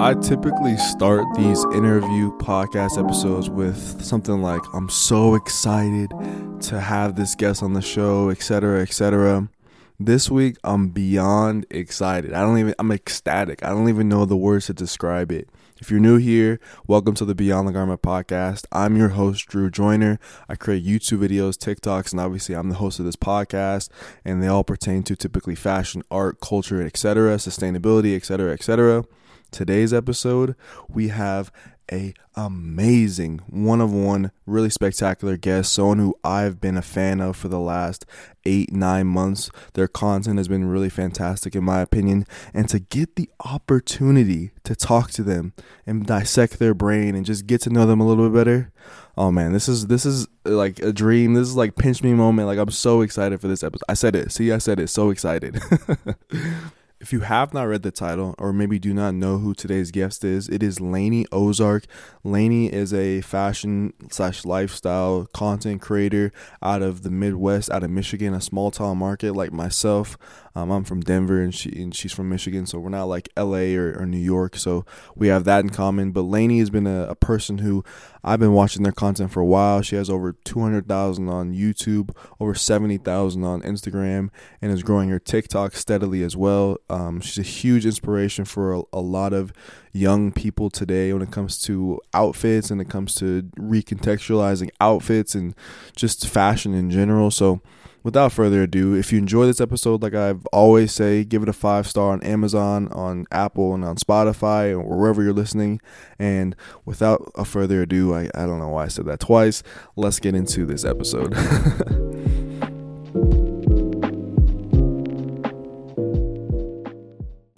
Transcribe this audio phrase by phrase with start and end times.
[0.00, 6.10] I typically start these interview podcast episodes with something like, I'm so excited
[6.62, 9.48] to have this guest on the show, etc., etc.
[10.02, 12.32] This week, I'm beyond excited.
[12.32, 13.62] I don't even, I'm ecstatic.
[13.62, 15.46] I don't even know the words to describe it.
[15.78, 18.64] If you're new here, welcome to the Beyond the Garment podcast.
[18.72, 20.18] I'm your host, Drew Joyner.
[20.48, 23.90] I create YouTube videos, TikToks, and obviously I'm the host of this podcast,
[24.24, 29.04] and they all pertain to typically fashion, art, culture, etc., sustainability, etc., etc.
[29.50, 30.56] Today's episode,
[30.88, 31.52] we have
[31.92, 37.36] a amazing one of one really spectacular guest someone who i've been a fan of
[37.36, 38.06] for the last
[38.44, 39.50] eight nine months.
[39.74, 42.26] Their content has been really fantastic in my opinion.
[42.54, 45.52] And to get the opportunity to talk to them
[45.86, 48.72] and dissect their brain and just get to know them a little bit better
[49.16, 51.34] oh man this is this is like a dream.
[51.34, 52.46] This is like pinch me moment.
[52.46, 53.84] Like i'm so excited for this episode.
[53.88, 54.32] I said it.
[54.32, 54.88] See i said it.
[54.88, 55.60] So excited
[57.00, 60.22] If you have not read the title, or maybe do not know who today's guest
[60.22, 61.86] is, it is Lainey Ozark.
[62.24, 66.30] Lainey is a fashion slash lifestyle content creator
[66.62, 70.18] out of the Midwest, out of Michigan, a small town market like myself.
[70.54, 73.74] Um, I'm from Denver and she and she's from Michigan, so we're not like LA
[73.76, 74.84] or, or New York, so
[75.14, 76.10] we have that in common.
[76.12, 77.84] But Lainey has been a, a person who
[78.22, 79.80] I've been watching their content for a while.
[79.82, 85.74] She has over 200,000 on YouTube, over 70,000 on Instagram, and is growing her TikTok
[85.74, 86.78] steadily as well.
[86.90, 89.52] Um, she's a huge inspiration for a, a lot of
[89.92, 95.54] young people today when it comes to outfits and it comes to recontextualizing outfits and
[95.96, 97.30] just fashion in general.
[97.30, 97.60] So
[98.02, 101.52] without further ado, if you enjoy this episode, like I've always say, give it a
[101.52, 105.80] five star on Amazon, on Apple, and on Spotify, or wherever you're listening.
[106.18, 109.62] And without a further ado, I, I don't know why I said that twice.
[109.96, 111.34] Let's get into this episode.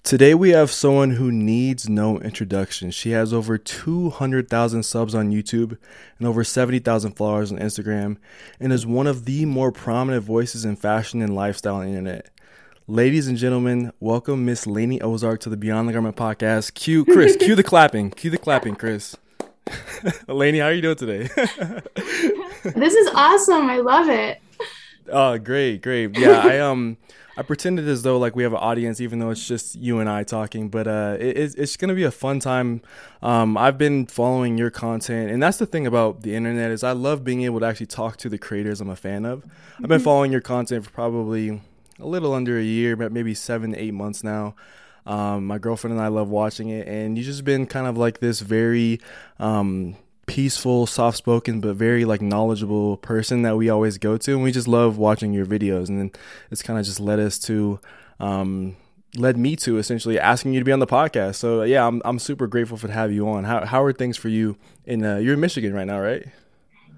[0.03, 2.91] Today we have someone who needs no introduction.
[2.91, 5.77] She has over 200,000 subs on YouTube
[6.19, 8.17] and over 70,000 followers on Instagram
[8.59, 12.29] and is one of the more prominent voices in fashion and lifestyle on the internet.
[12.85, 16.73] Ladies and gentlemen, welcome Miss Lainey Ozark to the Beyond the Garment podcast.
[16.73, 18.11] Cue Chris, cue the clapping.
[18.11, 19.15] Cue the clapping, Chris.
[20.27, 21.29] Lainey, how are you doing today?
[22.63, 23.69] this is awesome.
[23.69, 24.41] I love it.
[25.11, 26.17] Oh, great, great.
[26.17, 26.95] Yeah, I um
[27.35, 30.09] I pretended as though like we have an audience, even though it's just you and
[30.09, 30.69] I talking.
[30.69, 32.81] But uh, it, it's gonna be a fun time.
[33.21, 36.91] Um, I've been following your content, and that's the thing about the internet is I
[36.91, 39.43] love being able to actually talk to the creators I'm a fan of.
[39.77, 40.03] I've been mm-hmm.
[40.03, 41.61] following your content for probably
[41.99, 44.55] a little under a year, but maybe seven, eight months now.
[45.05, 48.19] Um, my girlfriend and I love watching it, and you've just been kind of like
[48.19, 49.01] this very
[49.39, 54.33] um, peaceful, soft spoken, but very like knowledgeable person that we always go to.
[54.33, 55.89] And we just love watching your videos.
[55.89, 56.11] And then
[56.51, 57.79] it's kind of just led us to,
[58.19, 58.75] um,
[59.15, 61.35] led me to essentially asking you to be on the podcast.
[61.35, 63.43] So yeah, I'm, I'm super grateful for to have you on.
[63.43, 66.25] How, how are things for you in, uh, you're in Michigan right now, right?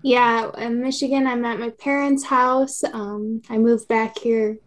[0.01, 2.83] Yeah, in Michigan, I'm at my parents' house.
[2.83, 4.59] Um, I moved back here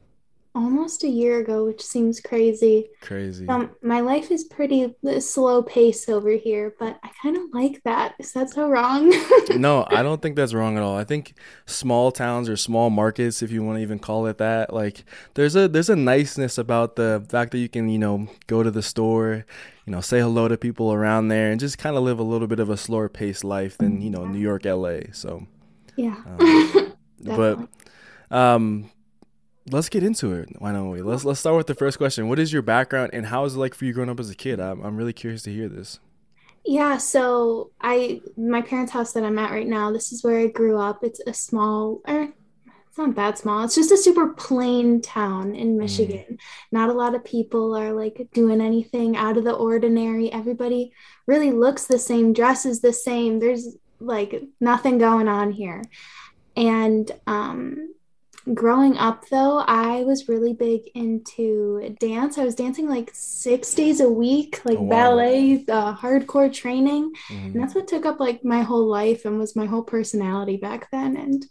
[0.58, 2.90] almost a year ago, which seems crazy.
[3.00, 3.48] Crazy.
[3.48, 8.16] Um, my life is pretty slow pace over here, but I kind of like that.
[8.18, 9.14] Is that so wrong?
[9.56, 10.96] no, I don't think that's wrong at all.
[10.96, 14.74] I think small towns or small markets, if you want to even call it that,
[14.74, 15.04] like
[15.34, 18.70] there's a there's a niceness about the fact that you can you know go to
[18.70, 19.46] the store,
[19.86, 22.48] you know, say hello to people around there, and just kind of live a little
[22.48, 25.12] bit of a slower paced life than you know New York, LA.
[25.12, 25.46] So
[25.94, 27.68] yeah, um, but
[28.30, 28.90] um
[29.70, 30.50] let's get into it.
[30.58, 31.02] Why don't we?
[31.02, 32.28] Let's let's start with the first question.
[32.28, 34.34] What is your background and how is it like for you growing up as a
[34.34, 34.60] kid?
[34.60, 35.98] I'm I'm really curious to hear this.
[36.64, 40.48] Yeah, so I my parents' house that I'm at right now, this is where I
[40.48, 41.02] grew up.
[41.02, 42.28] It's a small er,
[42.88, 43.64] it's not that small.
[43.64, 45.78] It's just a super plain town in mm.
[45.78, 46.24] Michigan.
[46.32, 46.38] Mm.
[46.72, 50.32] Not a lot of people are like doing anything out of the ordinary.
[50.32, 50.92] Everybody
[51.26, 53.38] really looks the same, dresses the same.
[53.38, 55.84] There's like nothing going on here.
[56.56, 57.94] And um
[58.54, 61.68] growing up though i was really big into
[61.98, 62.38] dance.
[62.38, 64.88] I was dancing like six days a week like oh, wow.
[64.88, 67.12] ballet uh, hardcore training.
[67.28, 67.46] Mm-hmm.
[67.46, 70.90] and that's what took up like my whole life and was my whole personality back
[70.90, 71.16] then.
[71.16, 71.46] And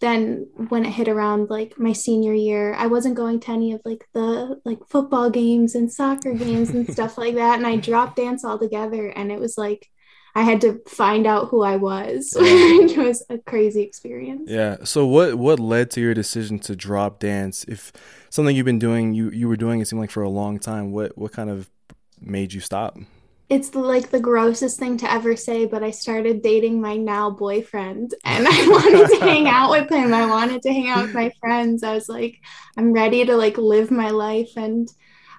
[0.00, 3.80] then when it hit around like my senior year i wasn't going to any of
[3.86, 7.56] like the like football games and soccer games and stuff like that.
[7.56, 9.08] And i dropped dance altogether.
[9.08, 9.88] And it was like
[10.36, 12.36] I had to find out who I was.
[12.36, 12.44] Oh.
[12.44, 14.50] it was a crazy experience.
[14.50, 14.76] Yeah.
[14.84, 17.64] So what what led to your decision to drop dance?
[17.64, 17.90] If
[18.28, 20.92] something you've been doing, you you were doing it seemed like for a long time.
[20.92, 21.70] What what kind of
[22.20, 22.98] made you stop?
[23.48, 28.12] it's like the grossest thing to ever say, but I started dating my now boyfriend
[28.24, 30.12] and I wanted to hang out with him.
[30.12, 31.84] I wanted to hang out with my friends.
[31.84, 32.40] I was like,
[32.76, 34.50] I'm ready to like live my life.
[34.56, 34.92] And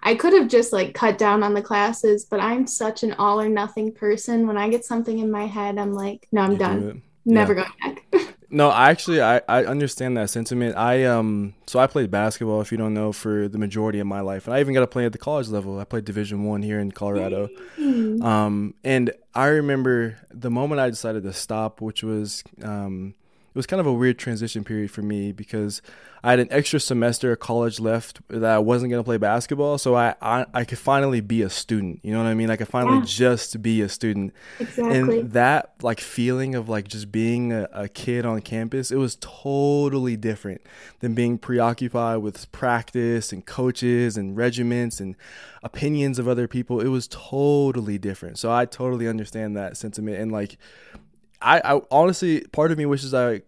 [0.07, 3.42] I could have just like cut down on the classes, but I'm such an all
[3.42, 4.48] or nothing person.
[4.48, 7.01] When I get something in my head, I'm like, no, I'm you done.
[7.25, 7.65] Never yeah.
[7.81, 8.24] going back.
[8.50, 10.77] No, I actually, I, I understand that sentiment.
[10.77, 12.62] I um, so I played basketball.
[12.62, 14.88] If you don't know, for the majority of my life, and I even got to
[14.88, 15.77] play at the college level.
[15.81, 17.50] I played Division One here in Colorado.
[17.77, 23.15] Um, and I remember the moment I decided to stop, which was um,
[23.57, 25.81] was kind of a weird transition period for me because
[26.24, 29.77] I had an extra semester of college left that I wasn't going to play basketball.
[29.77, 32.00] So I, I, I, could finally be a student.
[32.04, 32.50] You know what I mean?
[32.50, 33.06] I could finally yeah.
[33.06, 34.33] just be a student.
[34.59, 35.19] Exactly.
[35.19, 39.18] And that like feeling of like just being a, a kid on campus, it was
[39.21, 40.62] totally different
[41.00, 45.15] than being preoccupied with practice and coaches and regiments and
[45.63, 46.80] opinions of other people.
[46.80, 48.38] It was totally different.
[48.38, 50.18] So I totally understand that sentiment.
[50.18, 50.57] And like,
[51.41, 53.41] I, I honestly, part of me wishes I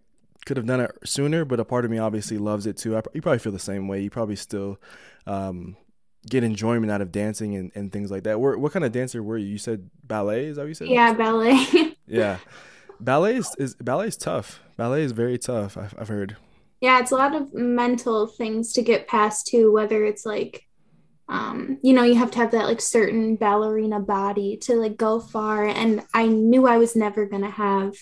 [0.46, 2.96] could have done it sooner, but a part of me obviously loves it too.
[2.96, 4.00] I, you probably feel the same way.
[4.00, 4.80] You probably still
[5.26, 5.76] um,
[6.28, 8.40] get enjoyment out of dancing and, and things like that.
[8.40, 9.46] Where, what kind of dancer were you?
[9.46, 10.46] You said ballet.
[10.46, 10.88] Is that what you said?
[10.88, 11.66] Yeah, ballet.
[12.06, 12.38] yeah,
[12.98, 14.60] ballet is, is ballet is tough.
[14.76, 15.76] Ballet is very tough.
[15.76, 16.36] I've, I've heard.
[16.80, 19.72] Yeah, it's a lot of mental things to get past too.
[19.72, 20.66] Whether it's like
[21.30, 25.20] um, you know, you have to have that like certain ballerina body to like go
[25.20, 25.64] far.
[25.64, 27.94] And I knew I was never going to have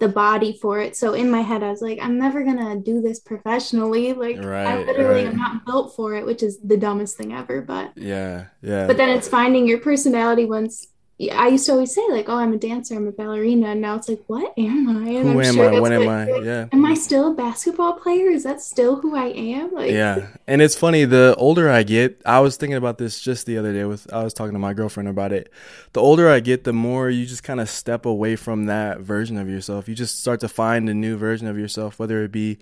[0.00, 0.96] the body for it.
[0.96, 4.14] So in my head, I was like, I'm never going to do this professionally.
[4.14, 5.32] Like, right, I literally right.
[5.32, 7.62] am not built for it, which is the dumbest thing ever.
[7.62, 8.88] But yeah, yeah.
[8.88, 10.88] But then it's finding your personality once
[11.30, 13.96] I used to always say like, "Oh, I'm a dancer, I'm a ballerina," and now
[13.96, 15.80] it's like, "What am I?" And who I'm am sure I?
[15.80, 16.24] What am I?
[16.24, 16.68] Like, yeah.
[16.72, 18.30] Am I still a basketball player?
[18.30, 19.72] Is that still who I am?
[19.72, 20.28] Like, yeah.
[20.46, 21.04] And it's funny.
[21.04, 23.84] The older I get, I was thinking about this just the other day.
[23.84, 25.52] With I was talking to my girlfriend about it.
[25.92, 29.36] The older I get, the more you just kind of step away from that version
[29.36, 29.88] of yourself.
[29.88, 32.58] You just start to find a new version of yourself, whether it be,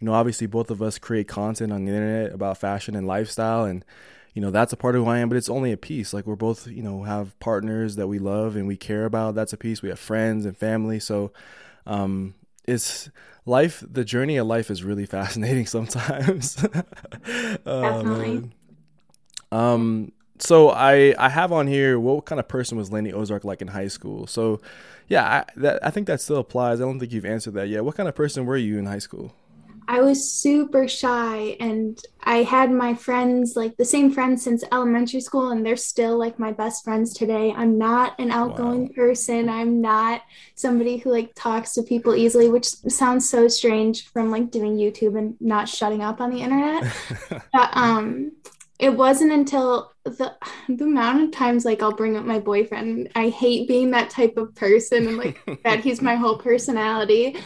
[0.00, 3.64] you know, obviously both of us create content on the internet about fashion and lifestyle,
[3.64, 3.84] and
[4.34, 6.12] you know that's a part of who I am, but it's only a piece.
[6.14, 9.34] Like we're both, you know, have partners that we love and we care about.
[9.34, 9.82] That's a piece.
[9.82, 11.00] We have friends and family.
[11.00, 11.32] So
[11.86, 12.34] um,
[12.66, 13.10] it's
[13.44, 13.84] life.
[13.86, 16.54] The journey of life is really fascinating sometimes.
[17.64, 18.50] Definitely.
[19.50, 20.12] um.
[20.38, 23.68] So I I have on here what kind of person was Lainey Ozark like in
[23.68, 24.26] high school?
[24.26, 24.60] So
[25.08, 26.80] yeah, I, that, I think that still applies.
[26.80, 27.84] I don't think you've answered that yet.
[27.84, 29.34] What kind of person were you in high school?
[29.88, 35.20] I was super shy and I had my friends, like the same friends since elementary
[35.20, 37.52] school, and they're still like my best friends today.
[37.52, 38.92] I'm not an outgoing wow.
[38.94, 39.48] person.
[39.48, 40.22] I'm not
[40.54, 45.18] somebody who like talks to people easily, which sounds so strange from like doing YouTube
[45.18, 46.92] and not shutting up on the internet.
[47.52, 48.32] but um
[48.78, 50.34] it wasn't until the
[50.68, 53.10] the amount of times like I'll bring up my boyfriend.
[53.14, 57.36] I hate being that type of person and like that he's my whole personality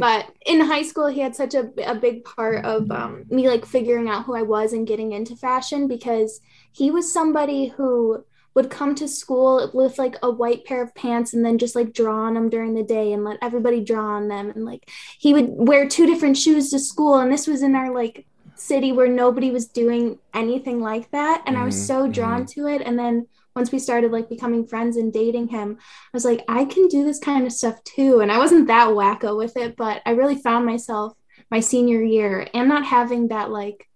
[0.00, 3.64] but in high school he had such a, a big part of um, me like
[3.64, 6.40] figuring out who i was and getting into fashion because
[6.72, 8.24] he was somebody who
[8.54, 11.92] would come to school with like a white pair of pants and then just like
[11.92, 15.32] draw on them during the day and let everybody draw on them and like he
[15.32, 18.26] would wear two different shoes to school and this was in our like
[18.56, 21.62] city where nobody was doing anything like that and mm-hmm.
[21.62, 21.86] i was mm-hmm.
[21.86, 22.60] so drawn mm-hmm.
[22.60, 26.24] to it and then once we started like becoming friends and dating him, I was
[26.24, 28.20] like, I can do this kind of stuff too.
[28.20, 31.14] And I wasn't that wacko with it, but I really found myself
[31.50, 33.86] my senior year and not having that like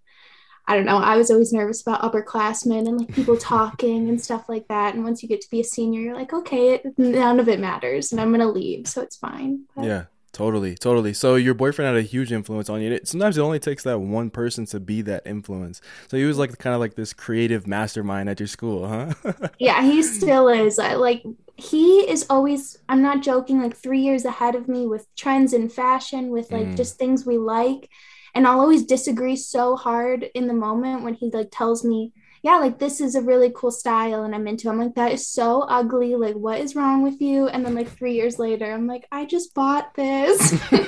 [0.66, 0.96] I don't know.
[0.96, 4.94] I was always nervous about upperclassmen and like people talking and stuff like that.
[4.94, 7.60] And once you get to be a senior, you're like, okay, it, none of it
[7.60, 9.64] matters, and I'm gonna leave, so it's fine.
[9.76, 11.14] But, yeah, Totally, totally.
[11.14, 12.98] So your boyfriend had a huge influence on you.
[13.04, 15.80] sometimes it only takes that one person to be that influence.
[16.08, 19.14] So he was like kind of like this creative mastermind at your school, huh?
[19.60, 20.80] yeah, he still is.
[20.80, 21.22] I, like
[21.54, 22.76] he is always.
[22.88, 23.62] I'm not joking.
[23.62, 26.76] Like three years ahead of me with trends in fashion, with like mm.
[26.76, 27.88] just things we like,
[28.34, 32.12] and I'll always disagree so hard in the moment when he like tells me
[32.44, 34.68] yeah, like this is a really cool style and I'm into.
[34.68, 34.72] It.
[34.72, 36.14] I'm like, that is so ugly.
[36.14, 37.48] Like, what is wrong with you?
[37.48, 40.52] And then like three years later, I'm like, I just bought this.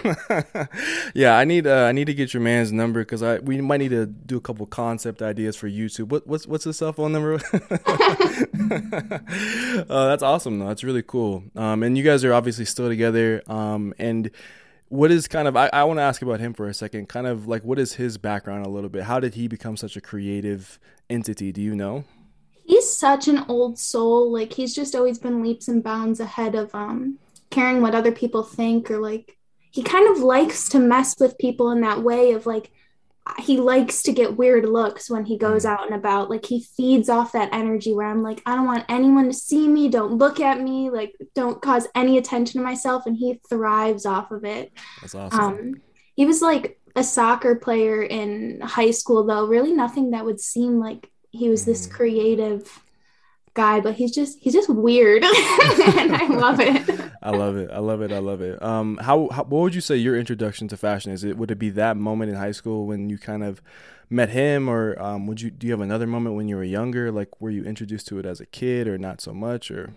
[1.14, 3.78] yeah, I need uh, I need to get your man's number because I we might
[3.78, 6.08] need to do a couple concept ideas for YouTube.
[6.08, 7.34] What what's what's his cell phone number?
[9.88, 10.68] uh, that's awesome though.
[10.68, 11.42] That's really cool.
[11.56, 13.42] Um, and you guys are obviously still together.
[13.46, 14.30] Um, and
[14.88, 17.26] what is kind of I, I want to ask about him for a second kind
[17.26, 19.04] of like what is his background a little bit?
[19.04, 20.78] How did he become such a creative
[21.10, 21.52] entity?
[21.52, 22.04] Do you know?
[22.64, 26.74] He's such an old soul like he's just always been leaps and bounds ahead of
[26.74, 27.18] um
[27.50, 29.36] caring what other people think or like
[29.70, 32.70] he kind of likes to mess with people in that way of like
[33.40, 35.70] he likes to get weird looks when he goes Mm.
[35.70, 36.30] out and about.
[36.30, 39.66] Like he feeds off that energy where I'm like, I don't want anyone to see
[39.68, 39.88] me.
[39.88, 40.90] Don't look at me.
[40.90, 43.04] Like, don't cause any attention to myself.
[43.06, 44.72] And he thrives off of it.
[45.00, 45.40] That's awesome.
[45.40, 45.74] Um,
[46.14, 49.46] he was like a soccer player in high school, though.
[49.46, 51.90] Really, nothing that would seem like he was this Mhm.
[51.90, 52.82] creative
[53.54, 57.05] guy, but he's just he's just weird, and I love it.
[57.22, 57.70] I love it.
[57.70, 58.12] I love it.
[58.12, 58.62] I love it.
[58.62, 61.24] Um, how, how what would you say your introduction to fashion is?
[61.24, 63.62] It would it be that moment in high school when you kind of
[64.08, 67.10] met him, or um, would you do you have another moment when you were younger?
[67.10, 69.94] Like, were you introduced to it as a kid, or not so much, or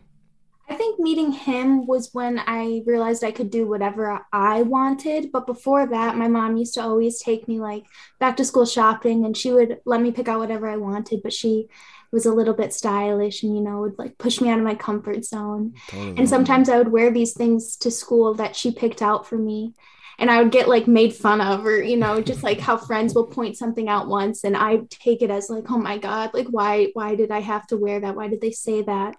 [0.99, 5.31] think meeting him was when I realized I could do whatever I wanted.
[5.31, 7.85] But before that, my mom used to always take me like
[8.19, 11.21] back to school shopping and she would let me pick out whatever I wanted.
[11.23, 11.67] But she
[12.11, 14.75] was a little bit stylish and, you know, would like push me out of my
[14.75, 15.73] comfort zone.
[15.87, 16.17] totally?
[16.17, 19.73] And sometimes I would wear these things to school that she picked out for me.
[20.17, 23.13] And I would get like made fun of, or, you know, just like how friends
[23.13, 26.47] will point something out once and I take it as like, oh my God, like
[26.47, 28.17] why why did I have to wear that?
[28.17, 29.15] Why did they say that?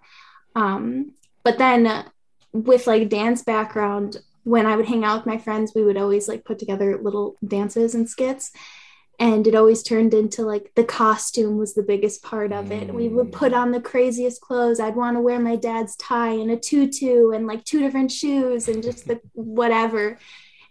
[0.54, 2.04] Um, but then
[2.52, 6.28] with like dance background, when I would hang out with my friends, we would always
[6.28, 8.52] like put together little dances and skits.
[9.18, 12.94] And it always turned into like the costume was the biggest part of it.
[12.94, 14.80] We would put on the craziest clothes.
[14.80, 18.66] I'd want to wear my dad's tie and a tutu and like two different shoes
[18.66, 20.18] and just the whatever.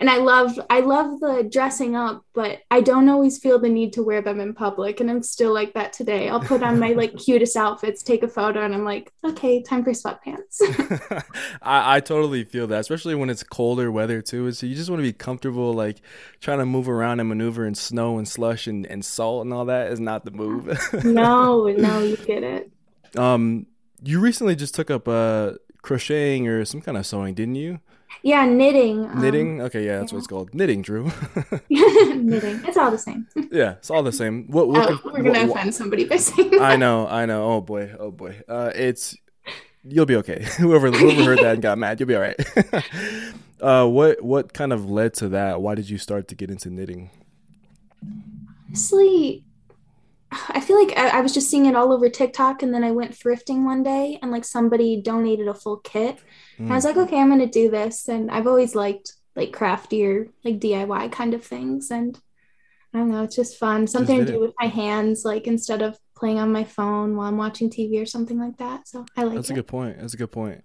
[0.01, 3.91] And I love I love the dressing up, but I don't always feel the need
[3.93, 5.01] to wear them in public.
[5.01, 6.29] And I'm still like that today.
[6.29, 9.83] I'll put on my like cutest outfits, take a photo, and I'm like, okay, time
[9.83, 10.61] for sweatpants.
[11.61, 14.49] I, I totally feel that, especially when it's colder weather too.
[14.53, 16.01] So you just want to be comfortable, like
[16.39, 19.65] trying to move around and maneuver in snow and slush and, and salt and all
[19.65, 20.79] that is not the move.
[21.03, 22.71] no, no, you get it.
[23.17, 23.65] um,
[24.01, 27.79] you recently just took up uh crocheting or some kind of sewing, didn't you?
[28.23, 29.05] Yeah, knitting.
[29.05, 29.61] um, Knitting.
[29.61, 30.53] Okay, yeah, that's what it's called.
[30.53, 31.05] Knitting, Drew.
[31.69, 32.59] knitting.
[32.65, 33.27] It's all the same.
[33.51, 34.45] yeah, it's all the same.
[34.47, 37.43] What, what, Oh, we're gonna what- offend somebody by saying I know, I know.
[37.51, 38.41] Oh boy, oh boy.
[38.47, 39.15] Uh, it's
[39.83, 40.43] you'll be okay.
[40.57, 42.83] whoever whoever heard that and got mad, you'll be all right.
[43.61, 45.61] uh, what what kind of led to that?
[45.61, 47.11] Why did you start to get into knitting?
[48.67, 49.43] honestly
[50.49, 52.91] i feel like I, I was just seeing it all over tiktok and then i
[52.91, 56.19] went thrifting one day and like somebody donated a full kit
[56.57, 56.87] and i was Mm.
[56.89, 61.33] like okay i'm gonna do this and i've always liked like craftier like diy kind
[61.33, 62.19] of things and
[62.93, 64.41] i don't know it's just fun something to do it.
[64.41, 68.05] with my hands like instead of playing on my phone while i'm watching tv or
[68.05, 69.99] something like that so i like That's a good point.
[69.99, 70.63] That's a good point.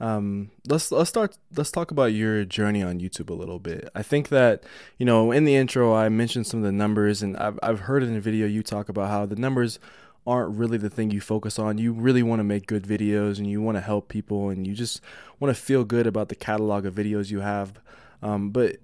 [0.00, 1.38] Um, let's let's start.
[1.56, 3.88] Let's talk about your journey on YouTube a little bit.
[3.94, 4.64] I think that
[4.98, 8.02] you know in the intro I mentioned some of the numbers, and I've I've heard
[8.02, 9.78] in a video you talk about how the numbers
[10.26, 11.78] aren't really the thing you focus on.
[11.78, 14.74] You really want to make good videos, and you want to help people, and you
[14.74, 15.00] just
[15.38, 17.78] want to feel good about the catalog of videos you have.
[18.22, 18.76] Um, but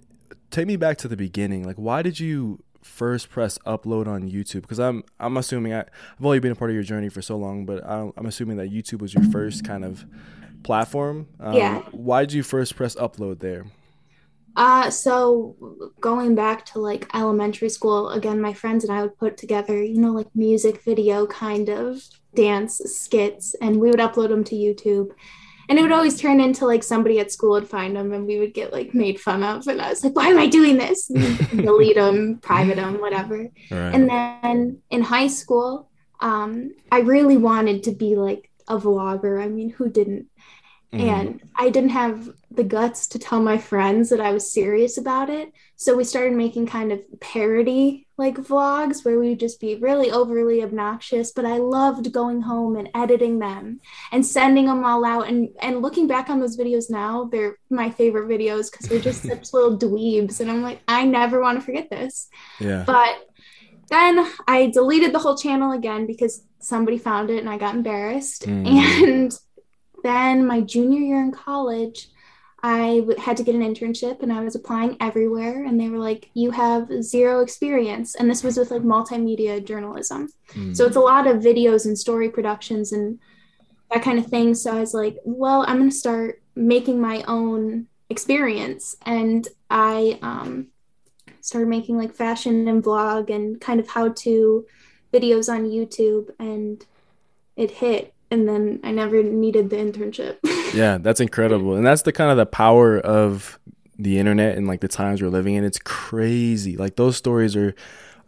[0.50, 1.64] take me back to the beginning.
[1.64, 4.62] Like, why did you first press upload on YouTube?
[4.62, 7.36] Because I'm I'm assuming I, I've only been a part of your journey for so
[7.36, 10.04] long, but I, I'm assuming that YouTube was your first kind of
[10.62, 11.28] platform.
[11.38, 11.82] Um, Yeah.
[11.90, 13.66] Why did you first press upload there?
[14.56, 15.56] Uh, so
[16.00, 20.00] going back to like elementary school, again, my friends and I would put together, you
[20.00, 22.02] know, like music video kind of
[22.34, 25.10] dance skits, and we would upload them to YouTube.
[25.68, 28.40] And it would always turn into like somebody at school would find them and we
[28.40, 29.68] would get like made fun of.
[29.68, 31.06] And I was like, why am I doing this?
[31.06, 33.48] Delete them, private them, whatever.
[33.70, 33.94] Right.
[33.94, 35.88] And then in high school,
[36.18, 39.40] um, I really wanted to be like a vlogger.
[39.40, 40.26] I mean, who didn't?
[40.92, 41.08] Mm-hmm.
[41.08, 45.30] And I didn't have the guts to tell my friends that I was serious about
[45.30, 45.52] it.
[45.76, 50.10] So we started making kind of parody like vlogs where we would just be really
[50.10, 51.30] overly obnoxious.
[51.30, 53.80] But I loved going home and editing them
[54.10, 55.28] and sending them all out.
[55.28, 59.22] And, and looking back on those videos now, they're my favorite videos because they're just
[59.28, 60.40] such little dweebs.
[60.40, 62.28] And I'm like, I never want to forget this.
[62.58, 62.82] yeah.
[62.84, 63.28] But
[63.90, 68.46] then I deleted the whole channel again because somebody found it and I got embarrassed.
[68.46, 68.66] Mm.
[68.66, 69.38] And
[70.02, 72.08] then my junior year in college,
[72.62, 75.64] I had to get an internship and I was applying everywhere.
[75.64, 78.14] And they were like, You have zero experience.
[78.14, 80.28] And this was with like multimedia journalism.
[80.52, 80.76] Mm.
[80.76, 83.18] So it's a lot of videos and story productions and
[83.90, 84.54] that kind of thing.
[84.54, 88.96] So I was like, well, I'm going to start making my own experience.
[89.04, 90.68] And I um,
[91.40, 94.66] started making like fashion and vlog and kind of how to
[95.12, 96.30] videos on YouTube.
[96.38, 96.84] And
[97.56, 98.14] it hit.
[98.30, 100.38] And then I never needed the internship.
[100.72, 101.74] Yeah, that's incredible.
[101.74, 103.58] And that's the kind of the power of
[103.98, 105.64] the internet and like the times we're living in.
[105.64, 106.76] It's crazy.
[106.76, 107.74] Like those stories are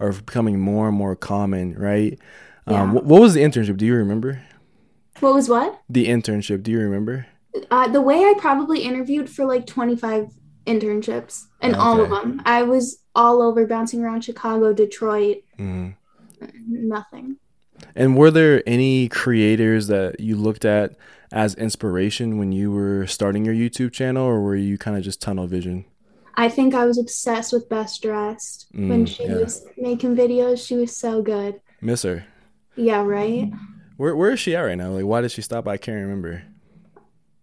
[0.01, 2.19] are becoming more and more common, right?
[2.67, 2.83] Yeah.
[2.83, 3.77] Um, what, what was the internship?
[3.77, 4.43] Do you remember?
[5.21, 5.81] what was what?
[5.89, 6.65] The internship.
[6.65, 7.27] Do you remember?
[7.71, 10.27] Uh, the way I probably interviewed for like 25
[10.67, 12.43] internships and all of them.
[12.45, 15.39] I was all over, bouncing around Chicago, Detroit.
[15.61, 15.95] Mhm.
[16.67, 17.37] Nothing.
[17.95, 20.97] And were there any creators that you looked at
[21.33, 25.21] as inspiration when you were starting your YouTube channel, or were you kind of just
[25.21, 25.85] tunnel vision?
[26.35, 29.37] I think I was obsessed with Best Dressed when Mm, she yeah.
[29.37, 30.67] was making videos.
[30.67, 31.61] She was so good.
[31.81, 32.25] Miss her.
[32.77, 33.53] Yeah, right.
[33.99, 34.91] Where Where is she at right now?
[34.91, 35.69] Like, why did she stop?
[35.69, 36.43] I can't remember.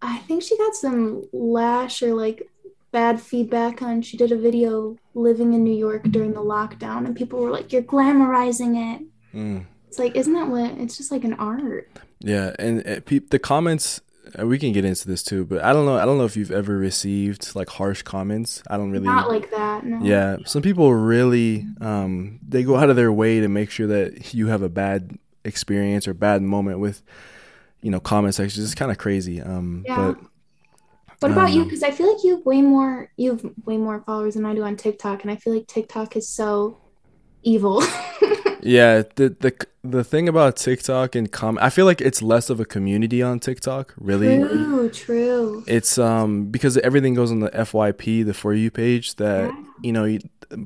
[0.02, 2.48] I think she got some lash or like
[2.90, 4.02] bad feedback on.
[4.02, 7.72] She did a video living in New York during the lockdown, and people were like,
[7.72, 9.02] "You're glamorizing it."
[9.34, 9.66] Mm.
[9.90, 10.70] It's like, isn't that what?
[10.78, 11.90] It's just like an art.
[12.20, 14.00] Yeah, and uh, peop the comments.
[14.38, 15.96] uh, We can get into this too, but I don't know.
[15.96, 18.62] I don't know if you've ever received like harsh comments.
[18.70, 19.06] I don't really.
[19.06, 19.84] Not like that.
[19.84, 19.98] No.
[20.00, 24.32] Yeah, some people really um, they go out of their way to make sure that
[24.32, 27.02] you have a bad experience or bad moment with,
[27.82, 28.64] you know, comment sections.
[28.64, 29.40] It's kind of crazy.
[29.42, 30.14] Um, Yeah.
[31.18, 31.62] But What about you?
[31.62, 33.10] Um, Because I feel like you have way more.
[33.16, 36.14] You have way more followers than I do on TikTok, and I feel like TikTok
[36.16, 36.78] is so
[37.42, 37.82] evil.
[38.62, 42.60] yeah, the the the thing about TikTok and comment, I feel like it's less of
[42.60, 43.94] a community on TikTok.
[43.98, 44.90] Really, True.
[44.90, 45.64] True.
[45.66, 49.16] it's um because everything goes on the FYP, the for you page.
[49.16, 49.64] That Yeah.
[49.82, 50.18] you know, you,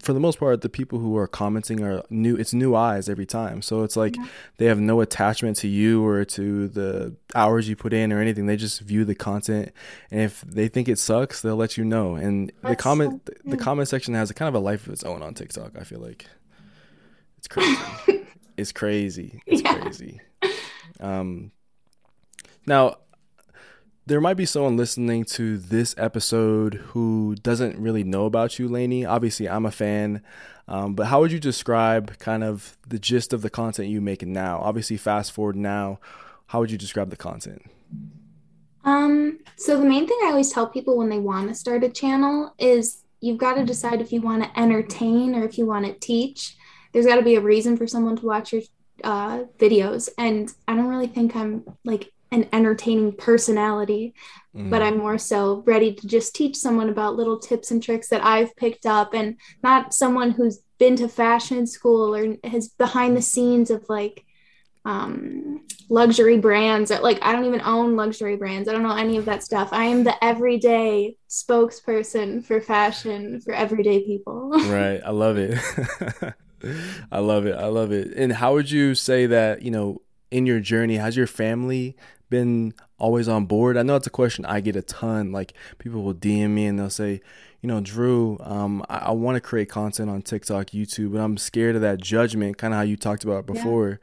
[0.02, 2.34] for the most part, the people who are commenting are new.
[2.36, 4.26] It's new eyes every time, so it's like Yeah.
[4.56, 8.46] they have no attachment to you or to the hours you put in or anything.
[8.46, 9.70] They just view the content,
[10.10, 12.16] and if they think it sucks, they'll let you know.
[12.16, 15.04] And the comment, so the comment section has a kind of a life of its
[15.04, 15.72] own on TikTok.
[15.78, 16.26] I feel like
[17.44, 18.26] it's crazy.
[18.56, 19.40] it's crazy.
[19.46, 19.74] It's Yeah.
[19.78, 20.20] crazy.
[21.00, 21.50] Um,
[22.66, 22.96] now
[24.06, 29.04] there might be someone listening to this episode who doesn't really know about you, Lainey.
[29.04, 30.22] Obviously, I'm a fan,
[30.68, 34.24] um, but how would you describe kind of the gist of the content you make
[34.26, 34.60] now?
[34.62, 36.00] Obviously, fast forward now,
[36.48, 37.62] how would you describe the content?
[38.84, 41.88] Um, so the main thing I always tell people when they want to start a
[41.88, 45.86] channel is you've got to decide if you want to entertain or if you want
[45.86, 46.56] to teach.
[46.94, 48.62] There's got to be a reason for someone to watch your
[49.02, 54.14] uh, videos, and I don't really think I'm like an entertaining personality,
[54.54, 58.24] but I'm more so ready to just teach someone about little tips and tricks that
[58.24, 63.22] I've picked up, and not someone who's been to fashion school or has behind the
[63.22, 64.24] scenes of like
[64.84, 68.68] um luxury brands or like I don't even own luxury brands.
[68.68, 69.70] I don't know any of that stuff.
[69.72, 74.50] I am the everyday spokesperson for fashion for everyday people.
[74.68, 75.00] right.
[75.04, 75.58] I love it.
[77.10, 77.54] I love it.
[77.54, 78.12] I love it.
[78.16, 80.00] And how would you say that, you know,
[80.30, 81.96] in your journey, has your family
[82.30, 83.76] been always on board?
[83.76, 85.32] I know it's a question I get a ton.
[85.32, 87.20] Like people will DM me and they'll say,
[87.60, 91.36] you know, Drew, um, I, I want to create content on TikTok, YouTube, but I'm
[91.36, 94.00] scared of that judgment, kind of how you talked about before.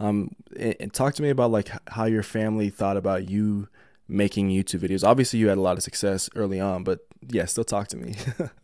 [0.00, 3.68] Um, and, and talk to me about like how your family thought about you
[4.08, 5.06] making YouTube videos.
[5.06, 8.14] Obviously, you had a lot of success early on, but yeah, still talk to me.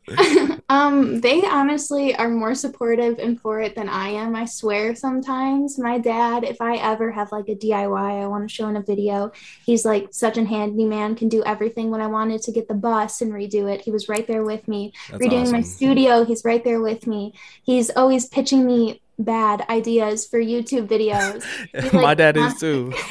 [0.71, 4.37] um, they honestly are more supportive and for it than I am.
[4.37, 5.81] I swear sometimes.
[5.81, 8.83] My dad, if I ever have like a DIY I want to show in a
[8.83, 9.33] video,
[9.67, 11.91] he's like such a handyman, can do everything.
[11.91, 14.69] When I wanted to get the bus and redo it, he was right there with
[14.69, 14.93] me.
[15.11, 17.35] That's Redoing my studio, he's right there with me.
[17.65, 21.45] He's always pitching me bad ideas for YouTube videos.
[21.91, 22.93] He, My like, dad is too.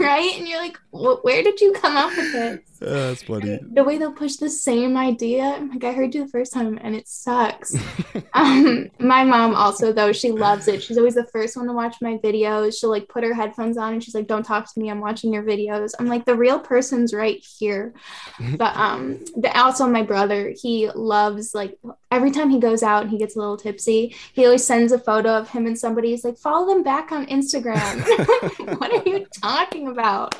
[0.00, 0.32] right?
[0.36, 2.69] And you're like, "Wh- where did you come up with this?
[2.82, 3.58] Uh, that's funny.
[3.72, 6.94] the way they'll push the same idea like i heard you the first time and
[6.94, 7.76] it sucks.
[8.32, 10.82] Um my mom also though she loves it.
[10.82, 12.78] She's always the first one to watch my videos.
[12.78, 14.88] She'll like put her headphones on and she's like don't talk to me.
[14.88, 15.92] I'm watching your videos.
[15.98, 17.92] I'm like the real person's right here.
[18.56, 21.76] But um the, also my brother he loves like
[22.10, 24.98] every time he goes out and he gets a little tipsy he always sends a
[24.98, 26.10] photo of him and somebody.
[26.10, 28.78] He's like follow them back on instagram.
[28.78, 30.34] What are you talking about?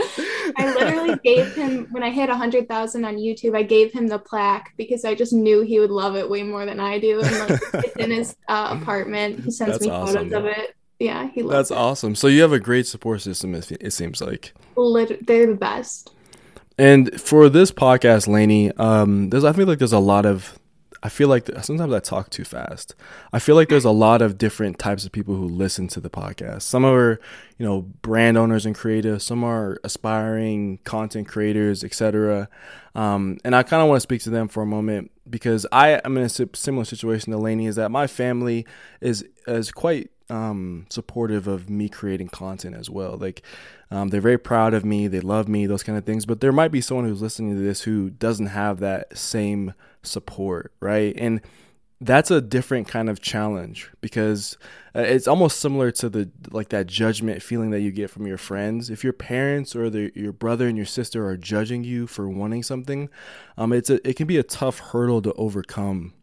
[0.56, 3.56] I literally gave him when I hit hundred thousand on YouTube.
[3.56, 6.66] I gave him the plaque because I just knew he would love it way more
[6.66, 7.20] than I do.
[7.20, 9.44] And like it's in his uh, apartment.
[9.44, 10.30] He sends That's me awesome.
[10.30, 10.76] photos of it.
[10.98, 11.76] Yeah, he loves That's it.
[11.82, 12.14] awesome.
[12.14, 13.54] So you have a great support system.
[13.54, 14.52] It, seems like.
[14.76, 16.12] Lit- they're the best.
[16.76, 20.58] And for this podcast, Lainey, um, there's I feel like there's a lot of.
[21.02, 22.94] I feel like th- sometimes I talk too fast.
[23.32, 26.10] I feel like there's a lot of different types of people who listen to the
[26.10, 26.62] podcast.
[26.62, 27.18] Some are,
[27.56, 29.22] you know, brand owners and creatives.
[29.22, 32.48] Some are aspiring content creators, etc.
[32.94, 36.00] Um, and I kind of want to speak to them for a moment because I
[36.04, 37.66] am in a similar situation to Lainey.
[37.66, 38.66] Is that my family
[39.00, 43.16] is is quite um, supportive of me creating content as well.
[43.16, 43.42] Like
[43.90, 46.26] um, they're very proud of me, they love me, those kind of things.
[46.26, 50.72] But there might be someone who's listening to this who doesn't have that same support,
[50.80, 51.14] right?
[51.18, 51.40] And
[52.00, 54.56] that's a different kind of challenge because
[54.96, 58.38] uh, it's almost similar to the like that judgment feeling that you get from your
[58.38, 58.88] friends.
[58.88, 62.62] If your parents or the, your brother and your sister are judging you for wanting
[62.62, 63.10] something,
[63.58, 66.14] um, it's a it can be a tough hurdle to overcome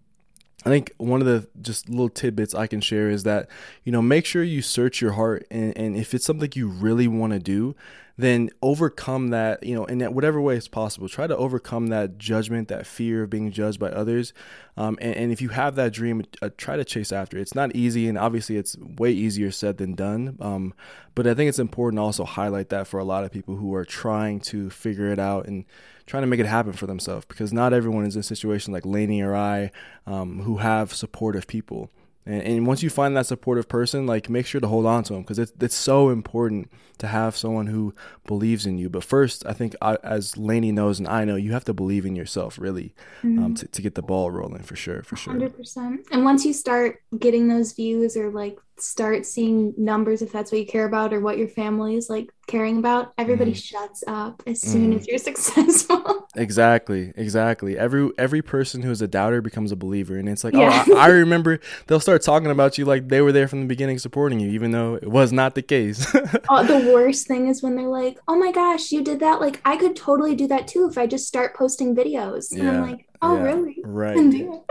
[0.67, 3.47] I think one of the just little tidbits I can share is that,
[3.85, 7.07] you know, make sure you search your heart and, and if it's something you really
[7.07, 7.73] want to do,
[8.17, 11.07] then overcome that, you know, in whatever way it's possible.
[11.07, 14.33] Try to overcome that judgment, that fear of being judged by others.
[14.75, 17.41] Um, and, and, if you have that dream, uh, try to chase after it.
[17.41, 20.37] It's not easy, and obviously it's way easier said than done.
[20.39, 20.73] Um,
[21.15, 23.73] but I think it's important to also highlight that for a lot of people who
[23.75, 25.65] are trying to figure it out and
[26.07, 28.85] trying to make it happen for themselves because not everyone is in a situation like
[28.85, 29.71] Lainey or I
[30.07, 31.91] um, who have supportive people.
[32.25, 35.13] And, and, once you find that supportive person, like make sure to hold on to
[35.13, 37.93] them because it's, it's so important to have someone who
[38.25, 38.89] believes in you.
[38.89, 42.05] But first, I think I, as Lainey knows and I know, you have to believe
[42.05, 43.43] in yourself really um, mm-hmm.
[43.43, 45.33] um, to, to get the ball rolling for sure, for sure.
[45.33, 46.05] 100%.
[46.11, 50.59] And once you start getting those views or like start seeing numbers if that's what
[50.59, 53.63] you care about or what your family is like caring about everybody mm.
[53.63, 54.99] shuts up as soon mm.
[54.99, 60.29] as you're successful exactly exactly every every person who's a doubter becomes a believer and
[60.29, 60.85] it's like yeah.
[60.87, 63.67] oh I, I, remember they'll start talking about you like they were there from the
[63.67, 66.05] beginning supporting you even though it was not the case
[66.49, 69.61] oh, the worst thing is when they're like oh my gosh you did that like
[69.65, 72.71] i could totally do that too if i just start posting videos and yeah.
[72.71, 73.43] i'm like oh yeah.
[73.43, 74.63] really right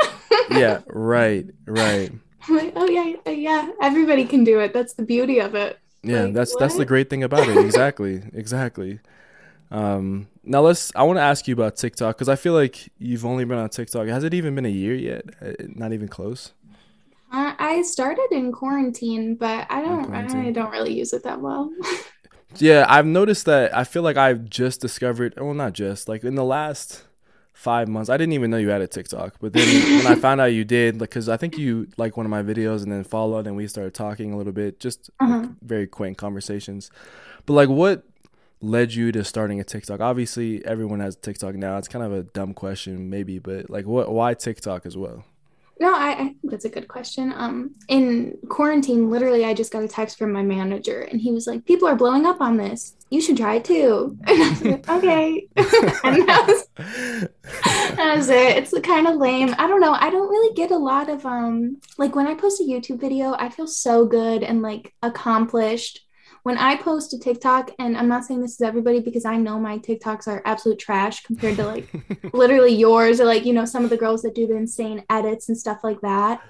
[0.51, 2.13] yeah right right
[2.49, 4.73] I'm like, oh yeah, yeah, everybody can do it.
[4.73, 5.79] That's the beauty of it.
[6.03, 6.61] Yeah, like, that's what?
[6.61, 7.57] that's the great thing about it.
[7.67, 9.01] Exactly, exactly.
[9.71, 10.93] Um, now let's.
[10.95, 13.69] I want to ask you about TikTok because I feel like you've only been on
[13.69, 14.07] TikTok.
[14.07, 15.25] Has it even been a year yet?
[15.43, 16.53] Uh, not even close.
[17.33, 20.15] Uh, I started in quarantine, but I don't.
[20.15, 21.73] I don't really use it that well.
[22.57, 23.77] yeah, I've noticed that.
[23.77, 25.35] I feel like I've just discovered.
[25.37, 27.05] Well, not just like in the last
[27.57, 28.11] five months.
[28.11, 30.65] I didn't even know you had a TikTok, but then when I found out you
[30.65, 33.57] did, like, cause I think you like one of my videos and then followed, and
[33.57, 35.39] we started talking a little bit, just uh-huh.
[35.39, 36.91] like, very quaint conversations.
[37.47, 38.05] But like, what
[38.61, 40.01] led you to starting a TikTok?
[40.01, 41.79] Obviously, everyone has TikTok now.
[41.79, 44.13] It's kind of a dumb question, maybe, but like, what?
[44.13, 45.25] Why TikTok as well?
[45.79, 47.35] No, I, I, think that's a good question.
[47.37, 51.47] Um, in quarantine, literally, I just got a text from my manager, and he was
[51.47, 52.97] like, "People are blowing up on this.
[53.11, 56.69] You should try it too." Like, okay, and that was,
[57.97, 58.57] that was it.
[58.57, 59.55] It's kind of lame.
[59.59, 59.93] I don't know.
[59.93, 63.35] I don't really get a lot of um, like when I post a YouTube video,
[63.39, 66.06] I feel so good and like accomplished
[66.47, 69.59] when I post a TikTok, and I'm not saying this is everybody because I know
[69.59, 71.93] my TikToks are absolute trash compared to like
[72.33, 75.49] literally yours or like, you know, some of the girls that do the insane edits
[75.49, 76.41] and stuff like that.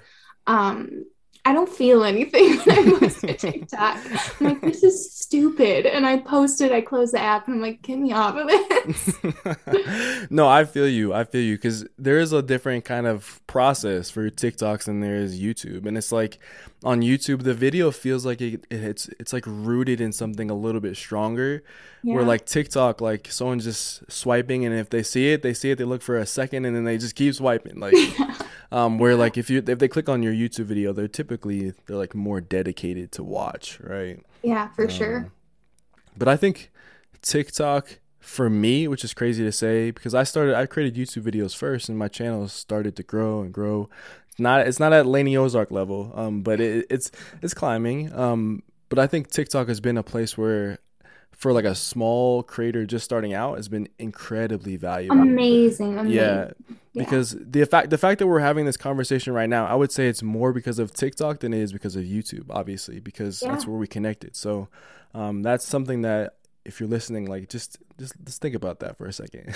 [0.45, 1.05] Um,
[1.47, 3.97] I don't feel anything when I post a TikTok.
[4.41, 5.85] I'm like, this is stupid.
[5.85, 8.47] And I post it, I close the app, and I'm like, get me off of
[8.49, 10.29] this.
[10.29, 11.13] no, I feel you.
[11.13, 15.15] I feel you because there is a different kind of process for TikToks than there
[15.15, 15.85] is YouTube.
[15.85, 16.37] And it's like
[16.83, 20.81] on YouTube, the video feels like it, it's it's like rooted in something a little
[20.81, 21.63] bit stronger.
[22.03, 22.15] Yeah.
[22.15, 25.77] Where like TikTok, like someone's just swiping, and if they see it, they see it,
[25.77, 27.79] they look for a second, and then they just keep swiping.
[27.79, 27.95] Like
[28.71, 31.97] um, where like if you if they click on your YouTube video, they're typically they're
[31.97, 34.19] like more dedicated to watch, right?
[34.43, 35.31] Yeah, for um, sure.
[36.17, 36.71] But I think
[37.21, 41.55] TikTok for me, which is crazy to say, because I started I created YouTube videos
[41.55, 43.89] first, and my channel started to grow and grow.
[44.37, 48.13] Not it's not at Lainey Ozark level, um, but it, it's it's climbing.
[48.13, 50.79] Um, but I think TikTok has been a place where
[51.31, 55.21] for like a small creator just starting out has been incredibly valuable.
[55.21, 56.17] Amazing, amazing.
[56.17, 56.51] Yeah,
[56.97, 57.41] because yeah.
[57.45, 60.23] the fact the fact that we're having this conversation right now, I would say it's
[60.23, 63.51] more because of TikTok than it is because of YouTube, obviously, because yeah.
[63.51, 64.35] that's where we connected.
[64.35, 64.67] So
[65.13, 69.05] um, that's something that if you're listening, like just just just think about that for
[69.05, 69.45] a second.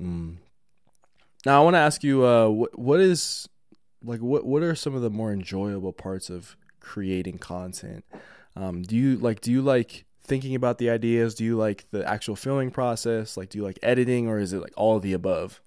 [0.00, 0.36] mm.
[1.44, 3.48] Now I want to ask you, uh, what what is
[4.04, 8.04] like what what are some of the more enjoyable parts of creating content?
[8.54, 11.34] Um, do you like do you like thinking about the ideas?
[11.34, 13.36] Do you like the actual filming process?
[13.36, 15.60] Like do you like editing or is it like all of the above?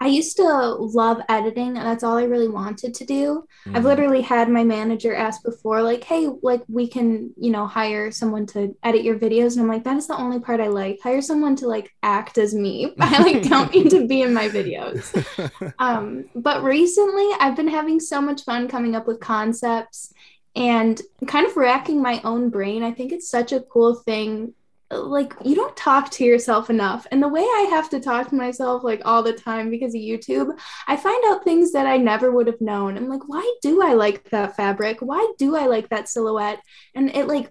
[0.00, 3.46] I used to love editing and that's all I really wanted to do.
[3.64, 3.76] Mm.
[3.76, 8.10] I've literally had my manager ask before, like, hey, like we can, you know, hire
[8.10, 9.52] someone to edit your videos.
[9.52, 10.98] And I'm like, that is the only part I like.
[11.00, 12.94] Hire someone to like act as me.
[12.98, 15.04] I like don't need to be in my videos.
[15.78, 20.12] um, but recently I've been having so much fun coming up with concepts
[20.54, 22.82] and kind of racking my own brain.
[22.82, 24.54] I think it's such a cool thing.
[24.90, 27.06] Like, you don't talk to yourself enough.
[27.10, 30.02] And the way I have to talk to myself, like, all the time because of
[30.02, 30.54] YouTube,
[30.86, 32.98] I find out things that I never would have known.
[32.98, 34.98] I'm like, why do I like that fabric?
[35.00, 36.60] Why do I like that silhouette?
[36.94, 37.50] And it, like,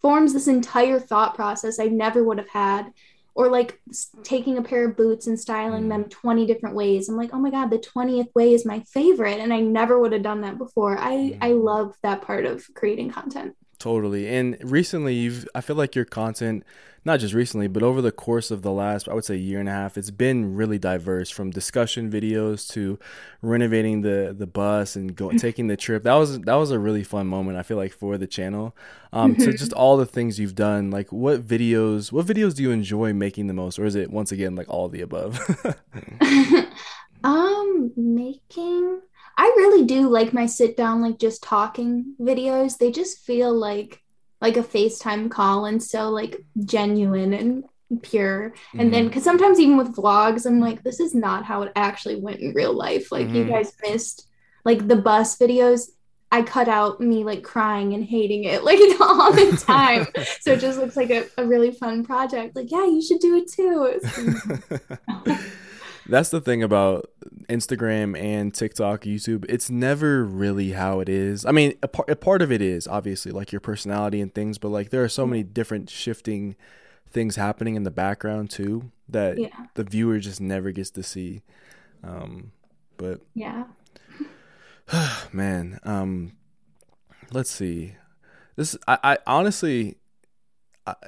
[0.00, 2.90] forms this entire thought process I never would have had
[3.36, 3.78] or like
[4.24, 5.88] taking a pair of boots and styling mm.
[5.90, 7.08] them 20 different ways.
[7.08, 10.12] I'm like oh my god the 20th way is my favorite and i never would
[10.12, 10.96] have done that before.
[10.98, 14.26] I i love that part of creating content Totally.
[14.26, 16.64] And recently, you've I feel like your content,
[17.04, 19.68] not just recently, but over the course of the last, I would say, year and
[19.68, 22.98] a half, it's been really diverse from discussion videos to
[23.42, 26.04] renovating the the bus and going taking the trip.
[26.04, 27.58] That was that was a really fun moment.
[27.58, 28.74] I feel like for the channel,
[29.12, 30.90] um, to just all the things you've done.
[30.90, 32.10] Like, what videos?
[32.10, 34.88] What videos do you enjoy making the most, or is it once again like all
[34.88, 35.38] the above?
[37.24, 39.02] um, making.
[39.38, 42.78] I really do like my sit down, like just talking videos.
[42.78, 44.02] They just feel like
[44.40, 47.64] like a FaceTime call and so like genuine and
[48.02, 48.50] pure.
[48.50, 48.80] Mm-hmm.
[48.80, 49.30] And then because mm-hmm.
[49.30, 52.72] sometimes even with vlogs, I'm like, this is not how it actually went in real
[52.72, 53.12] life.
[53.12, 53.36] Like mm-hmm.
[53.36, 54.28] you guys missed
[54.64, 55.90] like the bus videos.
[56.32, 60.06] I cut out me like crying and hating it like all the time.
[60.40, 62.56] so it just looks like a, a really fun project.
[62.56, 64.00] Like, yeah, you should do it too.
[66.08, 67.10] That's the thing about
[67.48, 69.44] Instagram and TikTok, YouTube.
[69.48, 71.44] It's never really how it is.
[71.44, 74.58] I mean, a, part, a part of it is obviously like your personality and things,
[74.58, 76.56] but like there are so many different shifting
[77.10, 79.66] things happening in the background too that yeah.
[79.74, 81.42] the viewer just never gets to see.
[82.02, 82.52] Um,
[82.96, 83.64] but yeah,
[85.32, 85.78] man.
[85.82, 86.36] Um,
[87.32, 87.94] let's see.
[88.56, 89.98] This I, I honestly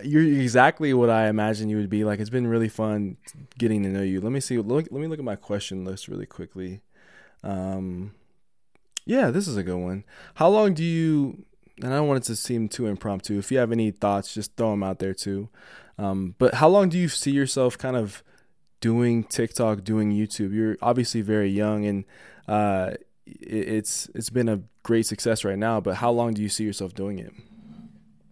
[0.03, 2.05] you're exactly what I imagine you would be.
[2.05, 3.17] Like it's been really fun
[3.59, 4.21] getting to know you.
[4.21, 4.59] Let me see.
[4.59, 6.81] Look, let me look at my question list really quickly.
[7.43, 8.13] Um,
[9.05, 10.05] yeah, this is a good one.
[10.35, 11.45] How long do you?
[11.81, 13.39] And I don't want it to seem too impromptu.
[13.39, 15.49] If you have any thoughts, just throw them out there too.
[15.97, 18.23] Um, but how long do you see yourself kind of
[18.81, 20.53] doing TikTok, doing YouTube?
[20.53, 22.05] You're obviously very young, and
[22.49, 22.95] uh,
[23.27, 25.81] it's it's been a great success right now.
[25.81, 27.33] But how long do you see yourself doing it?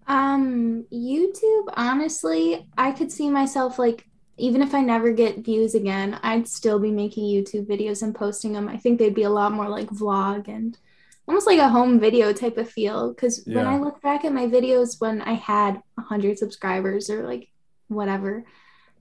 [0.06, 4.06] Um, YouTube, honestly, I could see myself like
[4.38, 8.52] even if I never get views again, I'd still be making YouTube videos and posting
[8.52, 8.68] them.
[8.68, 10.76] I think they'd be a lot more like vlog and
[11.26, 13.12] almost like a home video type of feel.
[13.12, 13.56] Because yeah.
[13.56, 17.48] when I look back at my videos when I had 100 subscribers or like
[17.88, 18.44] whatever,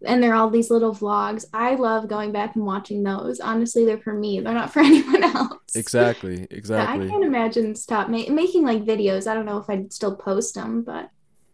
[0.03, 1.45] and they're all these little vlogs.
[1.53, 3.39] I love going back and watching those.
[3.39, 4.39] Honestly, they're for me.
[4.39, 5.75] They're not for anyone else.
[5.75, 6.47] Exactly.
[6.55, 7.07] Exactly.
[7.07, 9.27] I can't imagine stop ma- making like videos.
[9.27, 11.09] I don't know if I'd still post them, but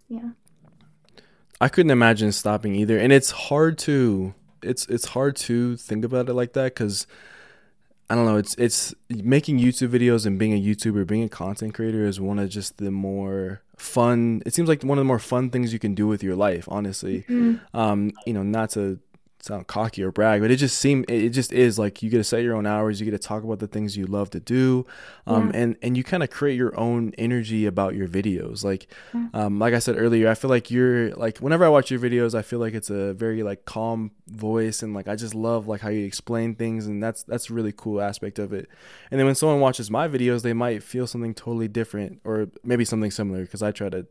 [0.10, 0.30] yeah.
[1.60, 6.30] I couldn't imagine stopping either, and it's hard to it's it's hard to think about
[6.30, 7.08] it like that because
[8.12, 8.36] I don't know.
[8.36, 12.40] It's it's making YouTube videos and being a YouTuber, being a content creator is one
[12.40, 14.42] of just the more fun.
[14.46, 16.66] It seems like one of the more fun things you can do with your life.
[16.68, 17.56] Honestly, mm-hmm.
[17.74, 19.00] um, you know, not to
[19.42, 22.24] sound cocky or brag, but it just seems it just is like you get to
[22.24, 23.00] set your own hours.
[23.00, 24.86] You get to talk about the things you love to do,
[25.28, 25.60] um, yeah.
[25.60, 28.64] and and you kind of create your own energy about your videos.
[28.64, 29.28] Like, yeah.
[29.34, 32.36] um, like I said earlier, I feel like you're like whenever I watch your videos,
[32.36, 35.82] I feel like it's a very like calm voice, and like I just love like
[35.82, 38.70] how you explain things, and that's that's a really cool aspect of it.
[39.10, 42.86] And then when someone watches my videos, they might feel something totally different, or maybe
[42.86, 44.06] something similar, because I try to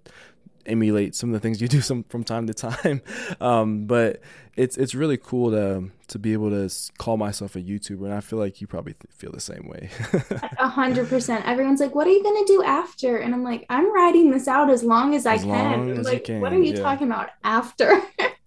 [0.71, 3.03] emulate some of the things you do some from time to time.
[3.41, 4.21] Um, but
[4.57, 8.21] it's it's really cool to to be able to call myself a YouTuber, and I
[8.21, 9.89] feel like you probably feel the same way.
[10.59, 11.47] A hundred percent.
[11.47, 14.69] Everyone's like, "What are you gonna do after?" And I'm like, "I'm writing this out
[14.69, 16.41] as long as I as can." As like, can.
[16.41, 16.81] what are you yeah.
[16.81, 18.03] talking about after?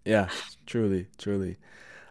[0.06, 0.30] yeah,
[0.66, 1.58] truly, truly.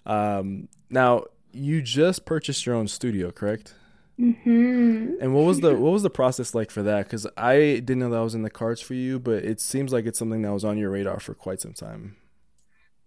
[0.06, 3.74] Um, now you just purchased your own studio, correct?
[4.22, 5.14] Mm-hmm.
[5.20, 7.06] And what was the what was the process like for that?
[7.06, 10.06] Because I didn't know that was in the cards for you, but it seems like
[10.06, 12.16] it's something that was on your radar for quite some time.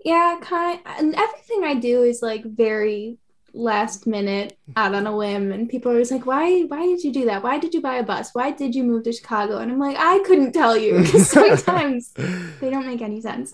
[0.03, 0.79] Yeah, kind.
[0.85, 3.17] Of, and everything I do is like very
[3.53, 6.63] last minute, out on a whim, and people are always like, "Why?
[6.63, 7.43] Why did you do that?
[7.43, 8.31] Why did you buy a bus?
[8.33, 12.11] Why did you move to Chicago?" And I'm like, I couldn't tell you because sometimes
[12.59, 13.53] they don't make any sense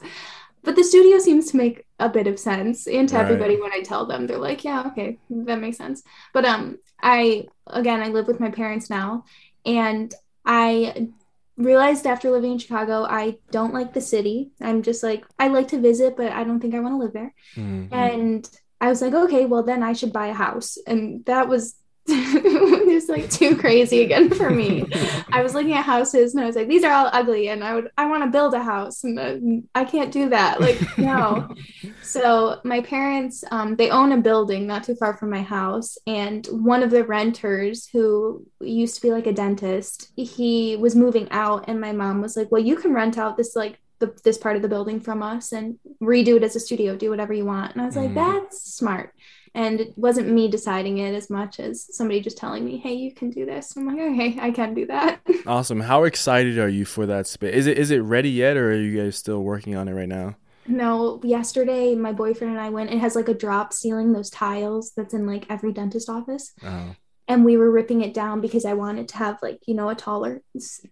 [0.64, 3.24] but the studio seems to make a bit of sense and to right.
[3.24, 7.48] everybody when i tell them they're like yeah okay that makes sense but um i
[7.68, 9.24] again i live with my parents now
[9.66, 10.14] and
[10.46, 11.10] i
[11.58, 14.52] realized after living in chicago i don't like the city.
[14.62, 17.14] I'm just like i like to visit but i don't think i want to live
[17.14, 17.34] there.
[17.56, 17.94] Mm-hmm.
[17.94, 20.78] and i was like okay well then i should buy a house.
[20.88, 21.76] And that was
[22.08, 24.86] it's like too crazy again for me.
[25.32, 27.76] I was looking at houses and I was like, these are all ugly, and I
[27.76, 30.60] would I want to build a house, and I can't do that.
[30.60, 31.54] Like no.
[32.02, 36.46] so my parents, um, they own a building not too far from my house, and
[36.48, 41.66] one of the renters who used to be like a dentist, he was moving out,
[41.68, 44.56] and my mom was like, well, you can rent out this like the, this part
[44.56, 47.74] of the building from us and redo it as a studio, do whatever you want.
[47.74, 48.16] And I was like, mm.
[48.16, 49.14] that's smart
[49.54, 53.14] and it wasn't me deciding it as much as somebody just telling me hey you
[53.14, 53.76] can do this.
[53.76, 55.20] I'm like okay i can do that.
[55.48, 55.80] Awesome.
[55.82, 57.56] How excited are you for that space?
[57.56, 60.08] Is it is it ready yet or are you guys still working on it right
[60.08, 60.36] now?
[60.68, 64.92] No yesterday my boyfriend and i went it has like a drop ceiling those tiles
[64.96, 66.54] that's in like every dentist office.
[66.64, 66.96] Oh.
[67.28, 69.96] And we were ripping it down because I wanted to have like you know a
[69.96, 70.42] taller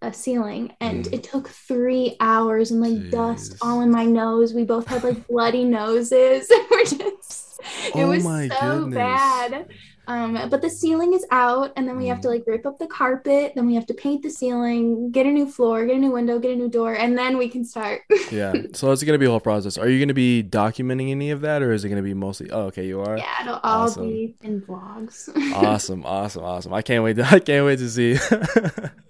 [0.01, 0.73] a ceiling.
[0.81, 1.13] And Mm.
[1.13, 4.53] it took 3 hours and like dust all in my nose.
[4.53, 6.47] We both had like bloody noses.
[6.71, 7.59] We're just
[7.95, 8.95] it Oh was so goodness.
[8.95, 9.65] bad
[10.09, 12.31] um but the ceiling is out and then we have to Mm.
[12.31, 15.47] like rip up the carpet then we have to paint the ceiling get a new
[15.47, 18.53] floor get a new window get a new door and then we can start Yeah.
[18.73, 19.77] So it's gonna be a whole process.
[19.77, 22.51] Are you gonna be documenting any of that, or is it gonna be mostly?
[22.51, 23.17] Oh, okay, you are.
[23.17, 24.07] yeah it'll all Awesome.
[24.09, 26.73] be in vlogs Awesome, awesome, awesome.
[26.73, 27.15] I can't wait.
[27.15, 28.11] To, I can't wait to see.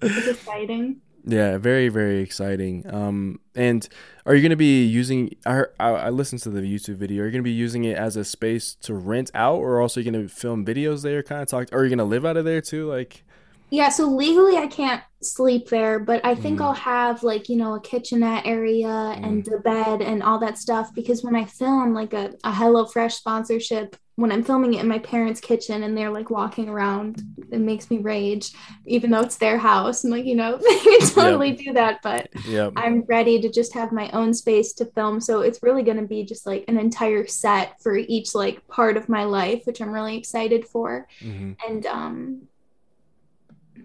[0.02, 2.86] it's exciting yeah, very, very exciting.
[2.94, 3.88] Um, and
[4.26, 5.36] are you gonna be using?
[5.46, 7.24] I, I I listened to the YouTube video.
[7.24, 10.12] Are you gonna be using it as a space to rent out, or also you
[10.12, 11.24] gonna film videos there?
[11.24, 11.70] Kind of talk.
[11.72, 12.88] Or are you gonna live out of there too?
[12.90, 13.24] Like,
[13.72, 16.64] Yeah, so legally I can't sleep there, but I think Mm.
[16.66, 20.94] I'll have like, you know, a kitchenette area and a bed and all that stuff
[20.96, 25.00] because when I film like a, a HelloFresh sponsorship, when I'm filming it in my
[25.00, 28.52] parents' kitchen and they're like walking around, it makes me rage,
[28.86, 30.04] even though it's their house.
[30.04, 33.74] I'm like, you know, they can totally do that, but yeah, I'm ready to just
[33.74, 35.22] have my own space to film.
[35.22, 38.98] So it's really going to be just like an entire set for each like part
[38.98, 41.08] of my life, which I'm really excited for.
[41.22, 42.42] hmm And um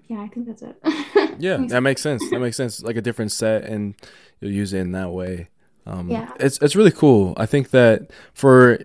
[0.08, 0.76] yeah, I think that's it.
[1.38, 2.28] yeah, that makes sense.
[2.30, 2.82] That makes sense.
[2.82, 3.94] Like a different set, and
[4.40, 5.48] you'll use it in that way.
[5.86, 6.30] Um, Yeah.
[6.40, 7.34] it's it's really cool.
[7.36, 8.80] I think that for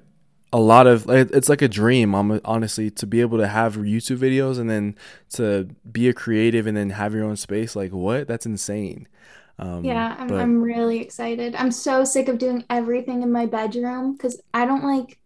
[0.51, 4.17] a lot of it's like a dream hon- honestly to be able to have youtube
[4.17, 4.95] videos and then
[5.29, 9.07] to be a creative and then have your own space like what that's insane
[9.59, 11.55] um Yeah, I'm, but I'm really excited.
[11.55, 15.17] I'm so sick of doing everything in my bedroom because I don't like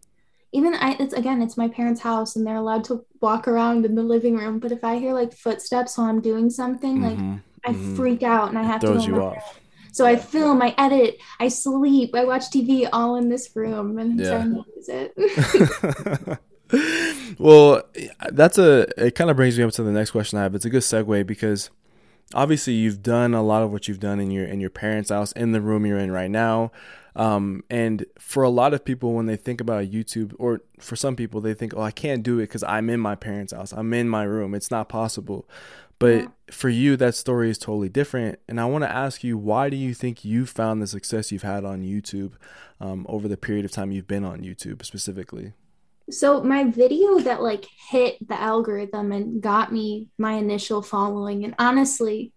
[0.52, 3.94] even I it's again it's my parents' house and they're allowed to walk around in
[3.96, 4.60] the living room.
[4.60, 7.74] But if I hear like footsteps while I'm doing something, like mhm, I mhm.
[7.74, 9.60] freak out and I have to throws go you off.
[9.94, 14.18] So I film, I edit, I sleep, I watch TV all in this room and
[14.18, 14.26] Yeah.
[14.26, 16.38] starting to use it.
[17.38, 17.80] well,
[18.32, 18.88] that's a.
[19.06, 20.54] It kind of brings me up to the next question I have.
[20.56, 21.70] It's a good segue because
[22.34, 25.30] obviously you've done a lot of what you've done in your in your parents' house
[25.30, 26.72] in the room you're in right now.
[27.14, 31.14] Um, and for a lot of people, when they think about YouTube, or for some
[31.14, 33.70] people, they think, "Oh, I can't do it because I'm in my parents' house.
[33.70, 34.56] I'm in my room.
[34.56, 35.46] It's not possible."
[35.98, 38.38] But for you, that story is totally different.
[38.48, 41.42] And I want to ask you, why do you think you found the success you've
[41.42, 42.32] had on YouTube
[42.80, 45.52] um, over the period of time you've been on YouTube specifically?
[46.10, 51.54] So my video that like hit the algorithm and got me my initial following, and
[51.58, 52.32] honestly,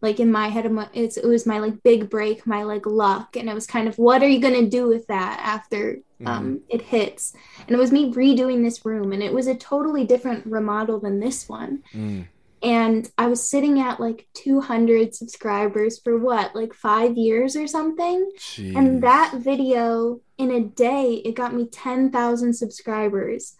[0.00, 3.50] like in my head, it's it was my like big break, my like luck, and
[3.50, 7.34] it was kind of what are you gonna do with that after um it hits?
[7.66, 11.20] And it was me redoing this room, and it was a totally different remodel than
[11.20, 11.82] this one.
[11.92, 12.26] Mm.
[12.62, 18.30] And I was sitting at like 200 subscribers for what, like five years or something.
[18.38, 18.76] Jeez.
[18.76, 23.56] And that video in a day, it got me 10,000 subscribers.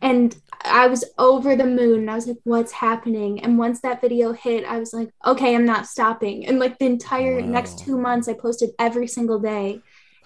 [0.00, 2.00] And I was over the moon.
[2.00, 3.40] And I was like, what's happening?
[3.44, 6.46] And once that video hit, I was like, okay, I'm not stopping.
[6.46, 7.46] And like the entire Wow.
[7.46, 9.80] next two months, I posted every single day.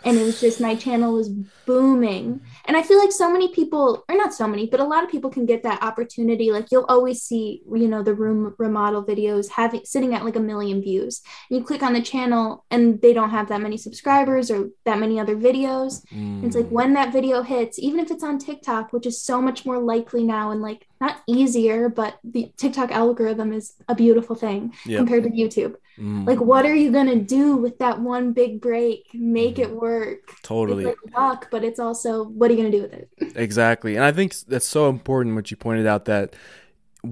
[0.04, 2.40] And it was just my channel was booming.
[2.66, 5.11] And I feel like so many people, or not so many, but a lot of
[5.11, 6.52] people can get that opportunity.
[6.52, 10.40] Like you'll always see, you know, the room remodel videos having sitting at like a
[10.40, 11.22] million views.
[11.50, 14.98] And you click on the channel and they don't have that many subscribers or that
[14.98, 16.04] many other videos.
[16.12, 16.44] Mm.
[16.44, 19.66] It's like when that video hits, even if it's on TikTok, which is so much
[19.66, 24.72] more likely now and like not easier, but the TikTok algorithm is a beautiful thing
[24.87, 24.98] Yep.
[24.98, 25.74] compared to YouTube.
[25.98, 26.26] Mm.
[26.26, 29.06] Like, what are you gonna do with that one big break?
[29.14, 30.18] Make it work.
[30.42, 30.85] totally.
[30.85, 33.09] It's like luck, but it's also what are you gonna do with it?
[33.35, 33.96] Exactly.
[33.96, 36.35] And I think that's so important what you pointed out that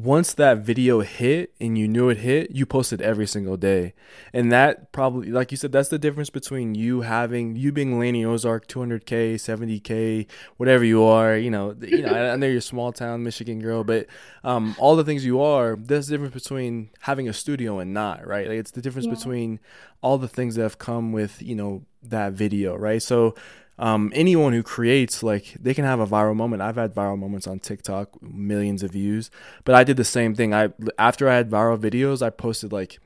[0.03, 3.95] once that video hit and you knew it hit, you posted every single day.
[4.33, 8.25] And that probably, like you said, that's the difference between you having, you being Lainey
[8.25, 10.27] Ozark, 200K, 70K,
[10.57, 13.61] whatever you are, you know, you know, I I know you're a small town Michigan
[13.61, 14.07] girl, but
[14.43, 18.27] um, all the things you are, there's the difference between having a studio and not,
[18.27, 18.49] right?
[18.49, 19.15] Like it's the difference Yeah.
[19.15, 19.61] between
[20.03, 23.03] all the things that have come with, you know, that video, right?
[23.03, 23.35] So,
[23.79, 26.63] um, anyone who creates like they can have a viral moment.
[26.63, 29.31] I've had viral moments on TikTok, millions of views,
[29.65, 30.55] but I did the same thing.
[30.55, 32.99] I after I had viral videos, I posted like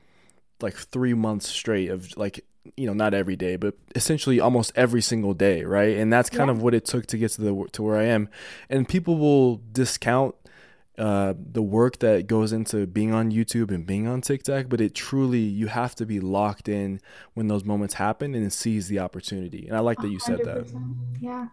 [0.61, 5.01] like three months straight of like you know not every day, but essentially almost every
[5.01, 5.97] single day, right?
[5.97, 6.55] And that's kind Yeah.
[6.55, 8.29] of what it took to get to the to where I am.
[8.69, 10.35] And people will discount
[10.99, 14.93] uh, the work that goes into being on YouTube and being on TikTok, but it
[14.93, 16.99] truly you have to be locked in
[17.33, 19.65] when those moments happen and seize the opportunity.
[19.67, 20.69] And I like that you said that.
[21.21, 21.47] Yeah.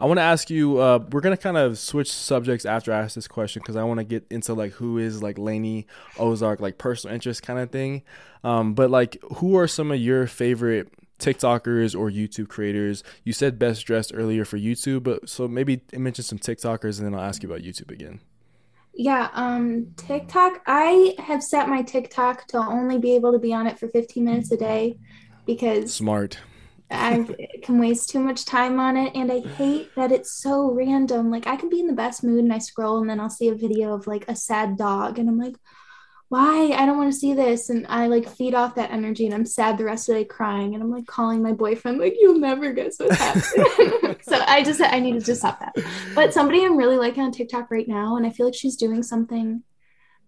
[0.00, 0.78] I want to ask you.
[0.78, 3.98] Uh, we're gonna kind of switch subjects after I ask this question because I want
[3.98, 5.86] to get into like who is like Lainey
[6.18, 8.02] Ozark, like personal interest kind of thing.
[8.44, 13.02] Um, but like, who are some of your favorite TikTokers or YouTube creators?
[13.24, 17.14] You said best dressed earlier for YouTube, but so maybe mention some TikTokers and then
[17.14, 18.20] I'll ask you about YouTube again.
[19.00, 20.60] Yeah, um, TikTok.
[20.66, 24.24] I have set my TikTok to only be able to be on it for 15
[24.24, 24.98] minutes a day
[25.46, 26.36] because Smart.
[26.90, 27.24] I
[27.62, 29.14] can waste too much time on it.
[29.14, 31.30] And I hate that it's so random.
[31.30, 33.46] Like, I can be in the best mood and I scroll and then I'll see
[33.46, 35.54] a video of like a sad dog, and I'm like,
[36.28, 36.72] why?
[36.72, 37.70] I don't want to see this.
[37.70, 40.24] And I like feed off that energy and I'm sad the rest of the day
[40.26, 40.74] crying.
[40.74, 44.16] And I'm like calling my boyfriend, like, you'll never guess what's happening.
[44.22, 45.74] so I just, I needed to stop that.
[46.14, 49.02] But somebody I'm really liking on TikTok right now, and I feel like she's doing
[49.02, 49.62] something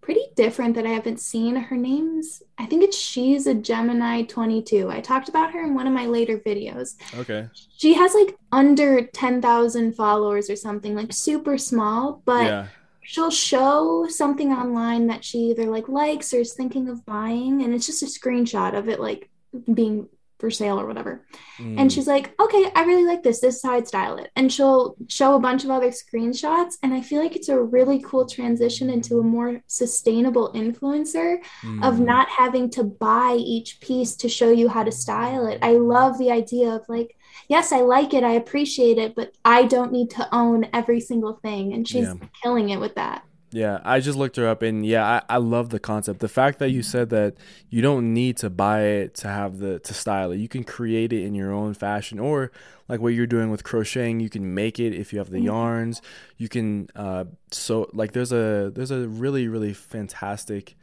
[0.01, 1.55] pretty different that I haven't seen.
[1.55, 4.89] Her name's, I think it's She's a Gemini 22.
[4.89, 6.95] I talked about her in one of my later videos.
[7.15, 7.47] Okay.
[7.77, 12.67] She has like under 10,000 followers or something, like super small, but yeah.
[13.01, 17.73] She'll show something online that she either like likes or is thinking of buying, and
[17.73, 19.29] it's just a screenshot of it like
[19.73, 20.07] being
[20.39, 21.23] for sale or whatever.
[21.59, 21.79] Mm.
[21.79, 23.41] And she's like, okay, I really like this.
[23.41, 24.31] This is how I'd style it.
[24.35, 26.77] And she'll show a bunch of other screenshots.
[26.81, 31.37] And I feel like it's a really cool transition into a more sustainable influencer
[31.83, 32.05] of Mm.
[32.05, 35.59] not having to buy each piece to show you how to style it.
[35.61, 37.15] I love the idea of like,
[37.51, 41.33] yes, I like it, I appreciate it, but I don't need to own every single
[41.43, 41.73] thing.
[41.73, 42.27] And she's Yeah.
[42.43, 43.23] killing it with that.
[43.53, 46.21] Yeah, I just looked her up and yeah, I, I love the concept.
[46.21, 47.35] The fact that you said that
[47.69, 50.37] you don't need to buy it to have the to style it.
[50.37, 52.51] You can create it in your own fashion or
[52.87, 55.45] like what you're doing with crocheting, you can make it if you have the Mhm.
[55.45, 56.01] yarns.
[56.37, 60.77] You can uh so like there's a there's a really really fantastic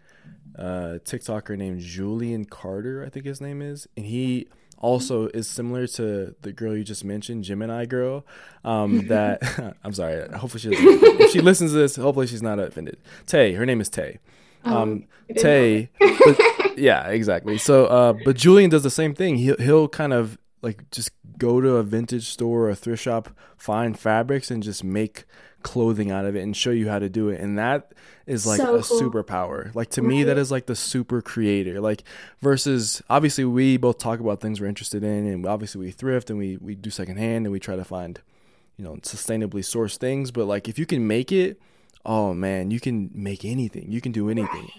[0.58, 4.48] uh TikToker named Julian Carter, I think his name is, and he
[4.80, 8.24] also is similar to the girl you just mentioned, Gemini girl.
[8.64, 10.28] Um, that I'm sorry.
[10.36, 12.98] Hopefully she doesn't, if she listens to this, hopefully she's not offended.
[13.26, 14.18] Tay, her name is Tay.
[14.64, 17.58] Um, I Tay, but, yeah, exactly.
[17.58, 19.36] So, uh, but Julian does the same thing.
[19.36, 23.30] He'll he'll kind of like just go to a vintage store or a thrift shop,
[23.56, 25.24] find fabrics, and just make
[25.62, 27.40] clothing out of it and show you how to do it.
[27.40, 27.92] And that
[28.26, 29.00] is like So a cool.
[29.00, 29.74] superpower.
[29.74, 31.80] Like to me, that is like the super creator.
[31.80, 32.04] Like
[32.40, 36.38] versus obviously we both talk about things we're interested in, and obviously we thrift and
[36.38, 38.20] we we do secondhand and we try to find
[38.76, 40.30] you know sustainably sourced things.
[40.30, 41.60] But like if you can make it.
[42.06, 43.90] Oh man, you can make anything.
[43.90, 44.70] You can do anything.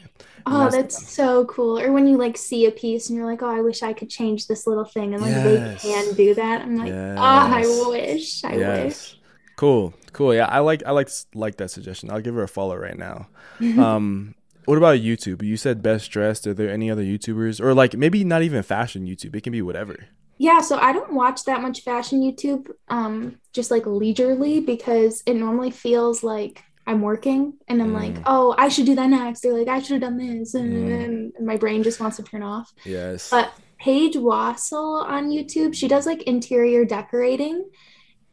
[0.45, 1.79] Oh, that's- that's so cool.
[1.79, 4.09] Or when you like see a piece and you're like, oh, I wish I could
[4.09, 5.13] change this little thing.
[5.13, 5.83] And like Yes.
[5.83, 6.61] they can do that.
[6.61, 8.43] I'm like, "Oh, I wish.
[8.43, 9.15] I yes.
[9.57, 9.93] Cool.
[10.13, 10.33] Cool.
[10.33, 12.09] Yeah, I like I like like that suggestion.
[12.09, 13.27] I'll give her a follow right now.
[13.61, 15.41] Um what about YouTube?
[15.43, 16.45] You said best dressed.
[16.47, 19.35] Are there any other YouTubers or like maybe not even fashion YouTube?
[19.35, 20.07] It can be whatever.
[20.37, 25.33] Yeah, so I don't watch that much fashion YouTube, um, just like leisurely because it
[25.33, 28.23] normally feels like I'm working and I'm like, Mm.
[28.25, 29.45] oh, I should do that next.
[29.45, 30.55] Or like, I should have done this.
[30.55, 31.03] And, Mm.
[31.37, 32.73] and my brain just wants to turn off.
[32.83, 33.29] Yes.
[33.29, 37.69] But Paige Wassel on YouTube, she does like interior decorating.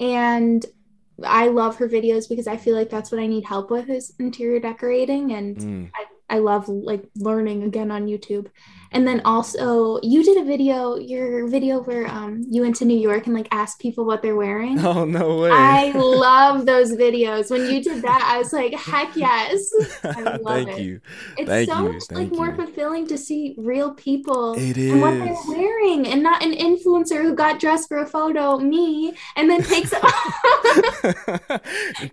[0.01, 0.65] And
[1.23, 4.15] I love her videos because I feel like that's what I need help with is
[4.19, 5.33] interior decorating.
[5.33, 5.91] And Mm.
[6.29, 8.47] I love like learning again on YouTube.
[8.93, 12.99] And then also you did a video, your video where um you went to New
[12.99, 14.79] York and like asked people what they're wearing.
[14.79, 15.51] Oh no way.
[15.53, 17.51] I love those videos.
[17.51, 19.71] When you did that, I was like, heck yes.
[20.05, 20.83] I love Thank it.
[20.83, 21.01] you.
[21.37, 25.01] It's Thank so you, much like thank more fulfilling to see real people It and
[25.01, 29.51] what they're wearing and not an influencer who got dressed for a photo, me, and
[29.51, 30.03] then takes it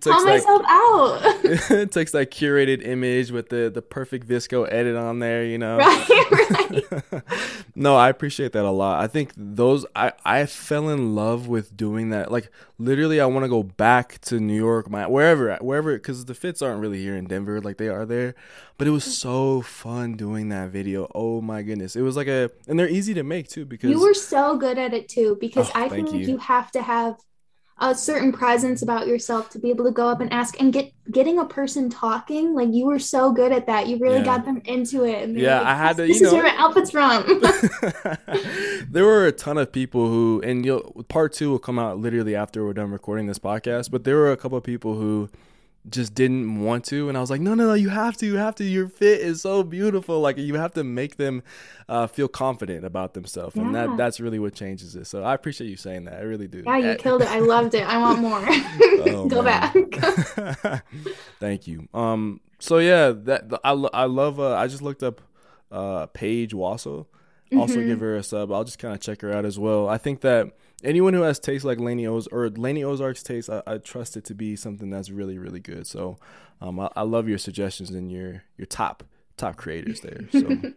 [0.00, 1.20] call myself out.
[1.70, 5.78] it takes that curated image with the the perfect VSCO edit on there, you know.
[5.78, 6.73] right, right.
[7.74, 9.02] no, I appreciate that a lot.
[9.02, 12.30] I think those I I fell in love with doing that.
[12.32, 16.34] Like literally, I want to go back to New York, my wherever wherever because the
[16.34, 18.34] fits aren't really here in Denver like they are there.
[18.78, 21.10] But it was so fun doing that video.
[21.14, 24.00] Oh my goodness, it was like a and they're easy to make too because You
[24.00, 26.18] were so good at it too, because Oh, I like you.
[26.20, 27.16] you have to have
[27.78, 30.92] a certain presence about yourself to be able to go up and ask and get
[31.10, 32.54] getting a person talking.
[32.54, 33.88] Like you were so good at that.
[33.88, 34.24] You really Yeah.
[34.24, 35.24] got them into it.
[35.24, 37.24] And Yeah, like, I had "Yes, to, This you is know- where my outfit's from.
[38.90, 42.34] there were a ton of people who, and you'll part two will come out literally
[42.36, 43.90] after we're done recording this podcast.
[43.90, 45.28] But there were a couple of people who
[45.90, 48.36] just didn't want to, and I was like, no, no, no, you have to, you
[48.36, 48.64] have to.
[48.64, 50.20] Your fit is so beautiful.
[50.20, 51.42] Like you have to make them
[51.88, 55.06] uh, feel confident about themselves, and that that's really what changes it.
[55.06, 56.14] So I appreciate you saying that.
[56.14, 56.62] I really do.
[56.64, 57.28] yeah, you killed it.
[57.28, 57.86] I loved it.
[57.86, 58.40] I want more.
[59.06, 59.74] Oh, go back.
[61.40, 61.88] Thank you.
[61.92, 62.40] Um.
[62.58, 64.40] So yeah, that I, I love.
[64.40, 65.20] Uh, I just looked up
[65.70, 67.06] uh Paige Wassel.
[67.56, 67.86] Also Mhm.
[67.86, 68.50] give her a sub.
[68.52, 69.88] I'll just kind of check her out as well.
[69.88, 70.52] I think that
[70.84, 74.24] anyone who has taste like Lainey Oz or Lainey Ozark's taste, I, I trust it
[74.26, 75.86] to be something that's really really good.
[75.86, 76.18] So,
[76.60, 79.04] um, I, I love your suggestions and your your top
[79.36, 80.20] top creators there.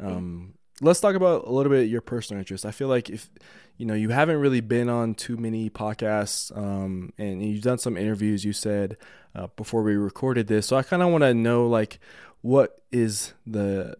[0.00, 2.66] So, um, let's talk about a little bit your personal interest.
[2.66, 3.30] I feel like if
[3.76, 7.96] you know you haven't really been on too many podcasts, um, and you've done some
[7.96, 8.44] interviews.
[8.44, 8.96] You said
[9.34, 11.98] uh, before we recorded this, so I kind of want to know like
[12.40, 13.96] what is the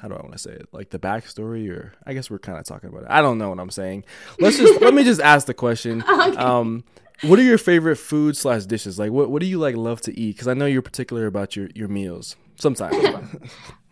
[0.00, 0.68] how do I want to say it?
[0.72, 3.08] Like the backstory, or I guess we're kind of talking about it.
[3.10, 4.04] I don't know what I'm saying.
[4.38, 6.04] Let's just let me just ask the question.
[6.10, 6.36] Okay.
[6.36, 6.84] Um,
[7.22, 8.98] what are your favorite food slash dishes?
[8.98, 10.36] Like, what what do you like love to eat?
[10.36, 12.36] Because I know you're particular about your your meals.
[12.60, 12.96] Sometimes.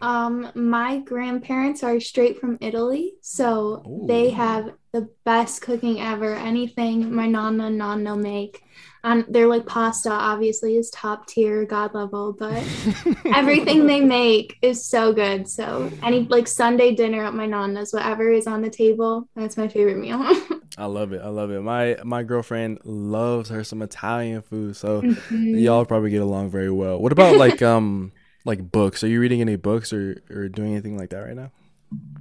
[0.01, 4.07] Um, my grandparents are straight from Italy, so Ooh.
[4.07, 6.35] they have the best cooking ever.
[6.37, 8.63] Anything my nonna and nonno make,
[9.03, 10.11] and they're like pasta.
[10.13, 12.63] Obviously, is top tier, god level, but
[13.35, 15.49] everything they make is so good.
[15.49, 19.67] So any like Sunday dinner at my nonna's, whatever is on the table, that's my
[19.67, 20.21] favorite meal.
[20.79, 21.23] I love it.
[21.23, 21.61] I love it.
[21.61, 25.61] My my girlfriend loves her some Italian food, so Mhm.
[25.61, 27.01] y'all probably get along very well.
[27.01, 28.13] What about like um
[28.49, 29.05] like books?
[29.05, 31.51] Are you reading any books or or doing anything like that right now?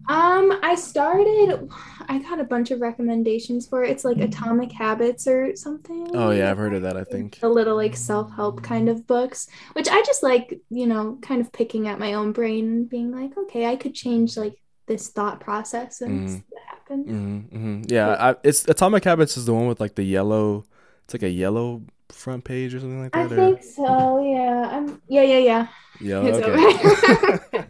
[0.10, 1.70] Um, I started.
[2.08, 3.90] I got a bunch of recommendations for it.
[3.90, 6.08] It's like Atomic Habits or something.
[6.14, 6.96] Oh yeah, I've heard of that.
[6.96, 7.40] I think.
[7.42, 11.52] the little like self-help kind of books which i just like you know kind of
[11.52, 14.56] picking at my own brain and being like okay i could change like
[14.88, 16.30] this thought process and Mhm.
[16.38, 19.96] see what happens hmm hmm Yeah, I, it's Atomic Habits is the one with like
[19.96, 20.64] the yellow.
[21.04, 23.34] It's like a yellow front page or something like i that.
[23.38, 25.68] or- think so yeah i'm yeah yeah yeah
[26.00, 26.22] Yeah.
[26.24, 27.66] It's Okay.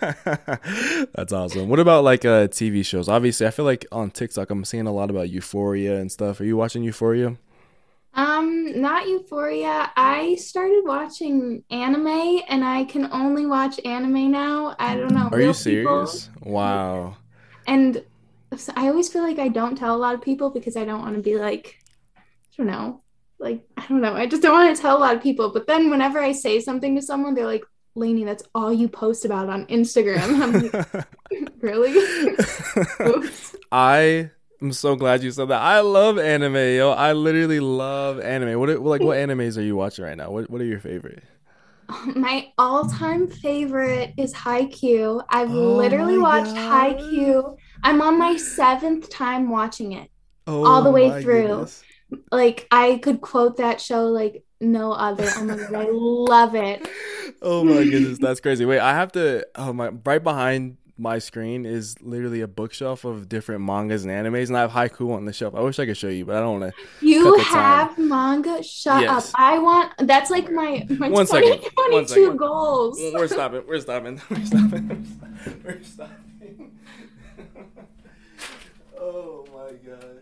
[1.14, 1.68] That's awesome.
[1.68, 3.08] What about like uh TV shows?
[3.08, 6.40] Obviously, I feel like on TikTok I'm seeing a lot about Euphoria and stuff.
[6.40, 7.36] Are you watching Euphoria?
[8.14, 14.94] um not euphoria i started watching anime and i can only watch anime now i
[14.94, 16.28] don't know Are real you people- serious?
[16.42, 17.16] Wow.
[17.66, 18.04] and
[18.54, 21.00] so i always feel like i don't tell a lot of people because i don't
[21.00, 21.78] want to be like
[22.18, 22.20] i
[22.58, 23.00] don't know
[23.42, 25.66] like i don't know i just don't want to tell a lot of people but
[25.66, 27.64] then whenever i say something to someone they're like
[27.94, 31.06] Lainey, that's all you post about on instagram i'm like
[31.60, 31.92] really
[33.72, 34.30] I
[34.60, 35.60] am so glad you said that.
[35.60, 36.90] I love anime, yo.
[36.92, 38.58] I literally love anime.
[38.60, 40.30] What are- like what animes are you watching right now?
[40.30, 41.22] What what are your favorite?
[42.14, 45.24] my all-time favorite is Haikyuu.
[45.28, 46.98] I've Oh literally watched God.
[46.98, 47.56] Haikyuu.
[47.82, 50.10] I'm on my seventh time watching it.
[50.46, 51.48] Oh, All the way through.
[51.48, 51.82] goodness.
[52.30, 55.28] Like I could quote that show like no other.
[55.36, 56.88] Oh my god, I love it.
[57.44, 58.64] Oh my goodness, that's crazy.
[58.64, 59.44] Wait, I have to.
[59.56, 59.88] Oh my!
[60.04, 64.60] Right behind my screen is literally a bookshelf of different mangas and animes, and I
[64.60, 65.52] have Haikyuu on the shelf.
[65.56, 67.04] I wish I could show you, but I don't want to.
[67.06, 67.52] You the time.
[67.88, 68.62] have manga.
[68.62, 69.30] Shut Yes.
[69.30, 69.40] up.
[69.40, 69.92] I want.
[69.98, 71.50] That's like my my One second.
[71.50, 72.36] One 2022 second.
[72.36, 73.00] goals.
[73.12, 73.62] We're stopping.
[73.66, 74.20] We're stopping.
[74.30, 75.18] We're stopping.
[75.64, 76.70] We're stopping.
[79.00, 80.21] oh my gosh.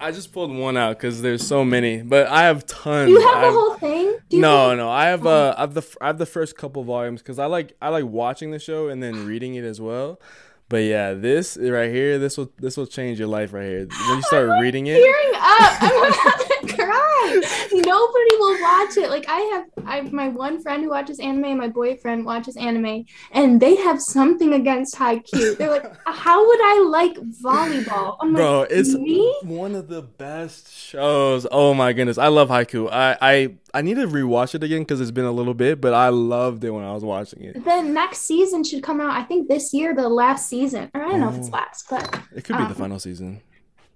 [0.00, 3.10] I just pulled one out because there's so many, but I have tons.
[3.10, 4.16] You have I've- the whole thing?
[4.30, 4.88] Do you no, think- no.
[4.90, 7.76] I have uh, I have the I have the first couple volumes because I like
[7.82, 10.20] I like watching the show and then reading it as well.
[10.68, 13.86] But yeah, this right here, this will this will change your life right here.
[14.08, 16.40] When you start reading it, Tearing up.
[16.62, 17.68] I'm about to cry.
[17.72, 19.10] Nobody will watch it.
[19.10, 22.56] Like I have, I have my one friend who watches anime, and my boyfriend watches
[22.56, 25.56] anime, and they have something against Haikyuu.
[25.58, 29.34] They're like, "How would I like volleyball?" I'm bro, like, it's me.
[29.42, 31.46] one of the best shows.
[31.50, 32.90] Oh my goodness, I love Haikyuu.
[32.92, 35.94] I I I need to rewatch it again because it's been a little bit, but
[35.94, 37.64] I loved it when I was watching it.
[37.64, 39.10] The next season should come out.
[39.10, 41.52] I think this year, the last season, or I don't know if it's Oh.
[41.52, 43.40] last, but It could be the Um, final season.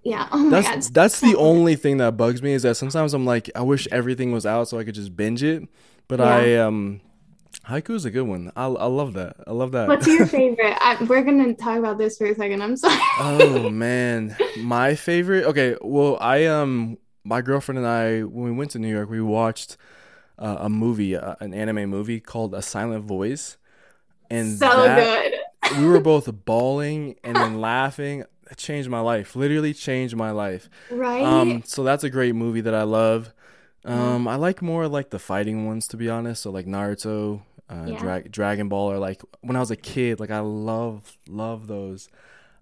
[0.05, 0.27] Yeah.
[0.31, 0.63] Oh my god.
[0.75, 3.87] That's that's the only thing that bugs me is that sometimes I'm like, I wish
[3.91, 5.67] everything was out so I could just binge it.
[6.07, 6.25] But Yeah.
[6.35, 7.01] I um,
[7.67, 8.51] Haikyuu is a good one.
[8.55, 9.37] I I love that.
[9.47, 9.87] I love that.
[9.87, 10.77] What's your favorite?
[10.79, 12.61] I, we're gonna talk about this for a second.
[12.61, 12.99] I'm sorry.
[13.19, 15.45] oh man, my favorite.
[15.45, 19.21] Okay, well, I um, my girlfriend and I, when we went to New York, we
[19.21, 19.77] watched
[20.37, 23.57] uh, a movie, uh, an anime movie called A Silent Voice,
[24.29, 25.31] and so that,
[25.63, 25.77] good.
[25.79, 28.25] we were both bawling and then laughing.
[28.51, 29.35] It changed my life.
[29.35, 30.69] Literally changed my life.
[30.91, 31.23] Right?
[31.23, 33.33] Um, so that's a great movie that I love.
[33.83, 36.41] Um, I like more like the fighting ones to be honest.
[36.43, 37.99] So like Naruto, uh, Yeah.
[37.99, 42.09] Dra- Dragon Ball, or like when I was a kid, like I love love those.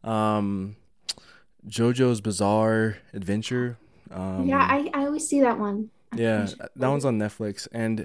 [0.04, 0.76] Um,
[1.68, 3.78] JoJo's Bizarre Adventure.
[4.12, 5.90] Um, yeah, I, I always see that one.
[6.16, 8.02] yeah, that one's on Netflix, and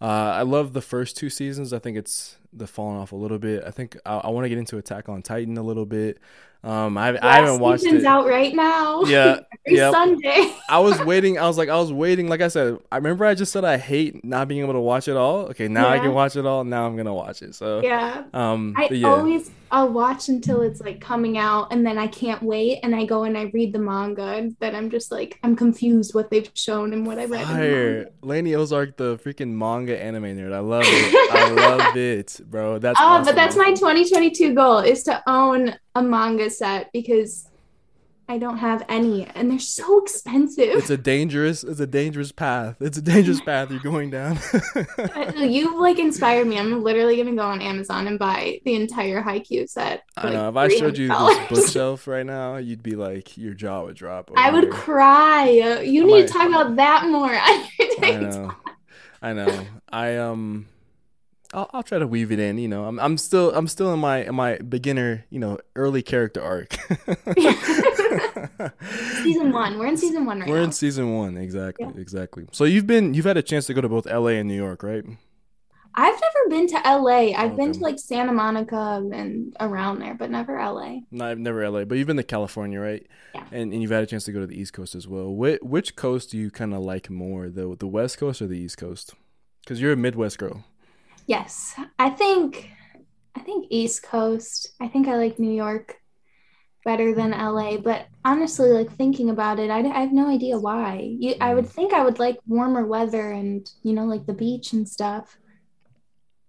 [0.00, 0.04] uh,
[0.34, 1.72] I love the first two seasons.
[1.72, 3.62] I think it's the falling off a little bit.
[3.66, 6.18] I think I, I want to get into Attack on Titan a little bit.
[6.64, 8.04] Um, I, I haven't watched it.
[8.04, 9.02] out right now.
[9.12, 9.92] Yeah, Every yep.
[9.92, 10.54] Sunday.
[10.68, 11.38] I was waiting.
[11.38, 12.28] I was like, I was waiting.
[12.28, 15.08] Like I said, I remember I just said I hate not being able to watch
[15.08, 15.46] it all.
[15.48, 16.64] Okay, now I can watch it all.
[16.64, 17.54] Now I'm gonna watch it.
[17.54, 18.24] So, yeah.
[18.32, 22.42] um, I yeah, always I'll watch until it's like coming out and then I can't
[22.42, 25.56] wait and I go and I read the manga and then I'm just like I'm
[25.56, 27.46] confused what they've shown and what I read.
[27.46, 28.06] Fire.
[28.22, 28.54] manga.
[28.54, 30.52] Ozark, the freaking manga anime nerd.
[30.52, 31.30] I love it.
[31.32, 32.78] I love it, bro.
[32.78, 33.24] That's Oh, awesome.
[33.24, 37.48] but that's my 2022 goal is to own a manga set because
[38.28, 40.68] I don't have any and they're so expensive.
[40.70, 41.64] It's a dangerous.
[41.64, 42.76] It's a dangerous path.
[42.80, 44.38] It's a dangerous path you're going down.
[45.36, 46.58] You've like inspired me.
[46.58, 50.04] I'm literally gonna go on Amazon and buy the entire Haikyuu set.
[50.16, 50.48] I know.
[50.48, 54.30] If I showed you this bookshelf right now, you'd be like, your jaw would drop.
[54.36, 54.72] I would here.
[54.72, 55.48] cry.
[55.50, 57.30] You I need might- to talk about that more.
[58.02, 58.54] I know.
[59.20, 59.66] I know.
[59.92, 60.66] I um.
[61.54, 62.56] I'll, I'll try to weave it in.
[62.56, 66.00] You know, I'm I'm still I'm still in my in my beginner you know early
[66.02, 66.74] character arc.
[69.22, 69.78] season one.
[69.78, 70.64] We're in season one right We're now.
[70.64, 72.00] in season one, exactly, Yeah.
[72.00, 72.46] exactly.
[72.52, 74.38] So you've been you've had a chance to go to both L.A.
[74.38, 75.04] and New York, right?
[75.94, 77.34] I've never been to LA.
[77.36, 81.00] I've been to like Santa Monica and around there, but never LA.
[81.10, 83.06] No, I've never L.A., but you've been to California, right?
[83.34, 83.44] Yeah.
[83.52, 85.34] And and you've had a chance to go to the East Coast as well.
[85.34, 88.58] Which which coast do you kind of like more, the the West Coast or the
[88.58, 89.14] East Coast?
[89.62, 90.64] Because you're a Midwest girl.
[91.26, 92.70] Yes, I think
[93.36, 94.72] I think East Coast.
[94.80, 95.96] I think I like New York
[96.84, 101.16] better than LA, but honestly, like thinking about it, I, I have no idea why.
[101.18, 104.72] You, I would think I would like warmer weather and you know like the beach
[104.72, 105.38] and stuff.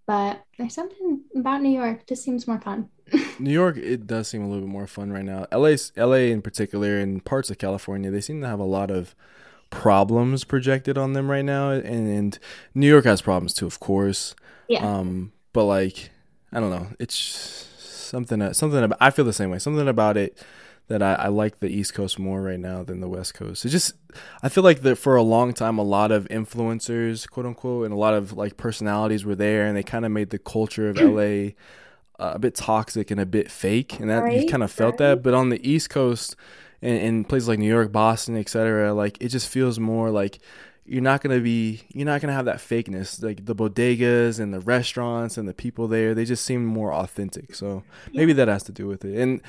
[0.05, 2.89] But there's something about New York just seems more fun.
[3.39, 5.45] New York, it does seem a little bit more fun right now.
[5.51, 9.15] LA, LA in particular, and parts of California, they seem to have a lot of
[9.69, 12.39] problems projected on them right now, and, and
[12.75, 14.35] New York has problems too, of course.
[14.67, 14.85] Yeah.
[14.85, 16.11] Um, but like,
[16.51, 17.67] I don't know, it's
[18.13, 18.99] something that something about.
[19.01, 19.57] I feel the same way.
[19.57, 20.37] Something about it
[20.87, 23.65] that I, I like the East Coast more right now than the West Coast.
[23.65, 23.95] It's just
[24.43, 27.93] I feel like that for a long time, a lot of influencers, quote unquote, and
[27.93, 30.97] a lot of like personalities were there, and they kind of made the culture of
[30.97, 31.21] LA
[32.19, 35.09] uh, a bit toxic and a bit fake, and that you kind of felt right.
[35.15, 35.23] that.
[35.23, 36.35] But on the East Coast,
[36.83, 40.37] in, in places like New York, Boston, etc., like it just feels more like
[40.85, 43.23] you're not gonna be you're not gonna have that fakeness.
[43.23, 47.55] Like the bodegas and the restaurants and the people there they just seem more authentic.
[47.55, 49.17] So maybe that has to do with it.
[49.17, 49.41] And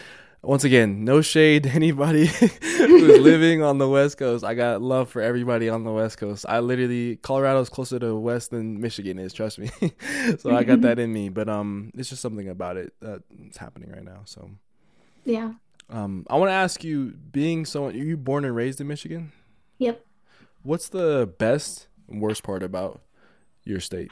[0.42, 2.50] once again no shade to anybody who's
[3.20, 4.44] living on the west coast.
[4.44, 6.44] I got love for everybody on the west coast.
[6.48, 9.70] I literally colorado's closer to west than michigan is trust me.
[10.38, 11.30] So i got that in me.
[11.30, 14.50] But um it's just something about it that's happening right now so.
[15.24, 15.54] Yeah.
[15.90, 19.32] um i want to ask you being someone are you born and raised in michigan?
[19.78, 20.04] Yep.
[20.64, 23.02] What's the best and worst part about
[23.64, 24.10] your state?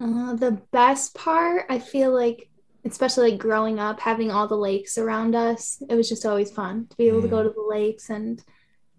[0.00, 2.48] Uh, the best part, I feel like,
[2.84, 6.86] especially like growing up, having all the lakes around us, it was just always fun
[6.88, 7.44] to be able to go Mm.
[7.44, 8.42] to the lakes and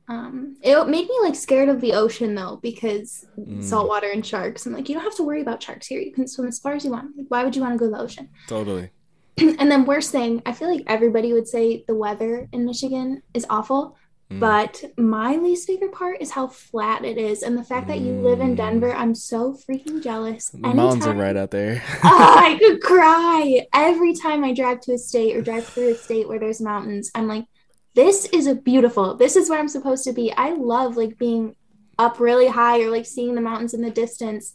[0.09, 3.63] um, it made me like scared of the ocean though because Mm.
[3.63, 4.65] saltwater and sharks.
[4.65, 6.01] I'm like, you don't have to worry about sharks here.
[6.01, 7.17] You can swim as far as you want.
[7.17, 8.29] Like, why would you want to go to the ocean?
[8.47, 8.91] Totally.
[9.37, 13.45] and then worst thing, I feel like everybody would say the weather in Michigan is
[13.49, 13.97] awful.
[14.33, 14.39] Mm.
[14.39, 18.13] But my least favorite part is how flat it is, and the fact that you
[18.13, 18.57] live in Mm.
[18.57, 18.93] Denver.
[18.93, 20.49] I'm so freaking jealous.
[20.49, 21.81] The mountains are right out there.
[22.03, 25.95] oh, I could cry every time I drive to a state or drive through a
[25.95, 27.11] state where there's mountains.
[27.15, 27.45] I'm like,
[27.95, 29.15] this is a beautiful.
[29.15, 30.31] This is where I'm supposed to be.
[30.33, 31.55] I love like being
[31.99, 34.53] up really high or like seeing the mountains in the distance.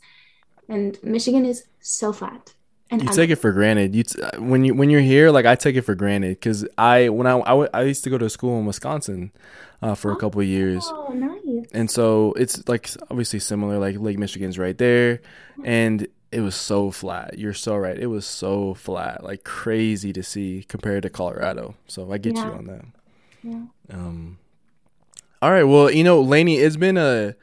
[0.69, 2.55] And Michigan is so flat.
[2.91, 3.95] And you I'm- take it for granted.
[3.95, 7.09] You t- when you when you're here, like I take it for granted because I
[7.11, 9.31] when I, I w- I used to go to school in Wisconsin
[9.83, 11.67] uh, for a couple of years, Oh, nice.
[11.73, 13.79] and so it's like obviously similar.
[13.79, 15.21] Like Lake Michigan's right there,
[15.65, 17.39] and it was so flat.
[17.39, 17.99] You're so right.
[17.99, 21.75] It was so flat, like crazy to see compared to Colorado.
[21.89, 22.85] So I get you on that.
[23.43, 23.63] Yeah.
[23.93, 24.39] Um.
[25.43, 25.65] All right.
[25.65, 27.35] Well, you know, Lainey, it's been a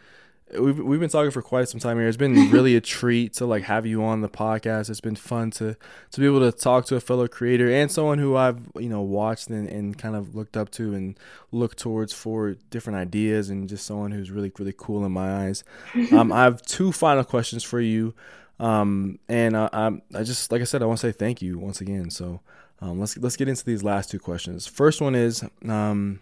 [0.53, 2.07] we've we've been talking for quite some time here.
[2.07, 4.89] It's been really a treat to like have you on the podcast.
[4.89, 5.75] It's been fun to
[6.11, 9.01] to be able to talk to a fellow creator and someone who I've you know
[9.01, 11.19] watched and, and kind of looked up to and
[11.51, 15.63] looked towards for different ideas and just someone who's really really cool in my eyes.
[16.11, 18.13] Um, I have two final questions for you.
[18.57, 21.57] Um, and I, I'm I just like I said, I want to say thank you
[21.57, 22.09] once again.
[22.09, 22.41] So.
[22.81, 24.67] Um, let's let's get into these last two questions.
[24.67, 26.19] First one is um,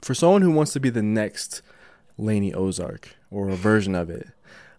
[0.00, 1.62] for someone who wants to be the next
[2.16, 4.28] Lainey Ozark or a version of it.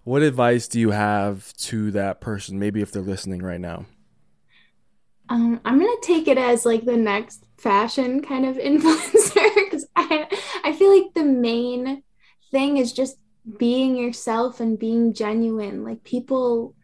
[0.04, 2.58] What advice do you have to that person?
[2.58, 3.86] Maybe if they're listening right now.
[5.28, 10.28] Um, I'm gonna take it as like the next fashion kind of influencer because I
[10.64, 12.04] I feel like the main
[12.52, 13.18] thing is just
[13.58, 15.84] being yourself and being genuine.
[15.84, 16.76] Like people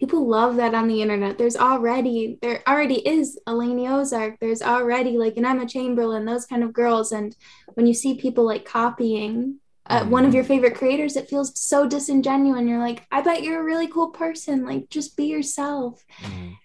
[0.00, 1.38] people love that on the internet.
[1.38, 4.38] There's already there already is Eleni Ozark.
[4.40, 7.12] There's already like an Emma Chamberlain, those kind of girls.
[7.12, 7.34] And
[7.74, 11.86] when you see people like copying uh, one of your favorite creators, it feels so
[11.86, 12.64] disingenuous.
[12.64, 14.64] You're like, I bet you're a really cool person.
[14.64, 16.04] Like just be yourself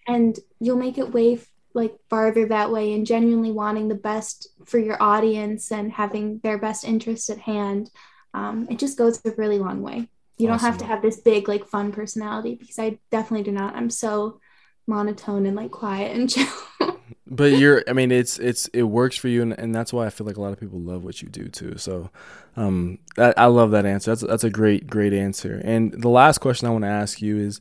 [0.08, 4.50] and you'll make it way f- like farther that way and genuinely wanting the best
[4.66, 7.90] for your audience and having their best interest at hand,
[8.34, 10.10] um, it just goes a really long way.
[10.38, 13.76] You don't have to have this big, like, fun personality because I definitely do not.
[13.76, 14.40] I'm so
[14.88, 16.48] monotone and like quiet and chill.
[17.32, 20.10] But you're i mean it's it's it works for you and, and that's why i
[20.10, 21.78] feel like a lot of people love what you do too.
[21.78, 22.10] So
[22.58, 24.12] um that, i love that answer.
[24.12, 25.62] That's that's a great great answer.
[25.64, 27.60] And the last question i want to ask you is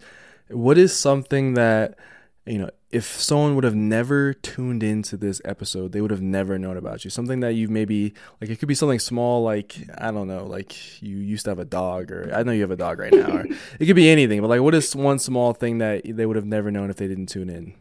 [0.48, 1.96] what is something that
[2.44, 6.58] you know if someone would have never tuned into this episode they would have never
[6.58, 7.10] known about you?
[7.10, 11.00] Something that you've maybe like it could be something small like i don't know like
[11.00, 13.36] you used to have a dog or i know you have a dog right now
[13.36, 13.46] or
[13.78, 16.44] it could be anything but like what is one small thing that they would have
[16.44, 17.74] never known if they didn't tune in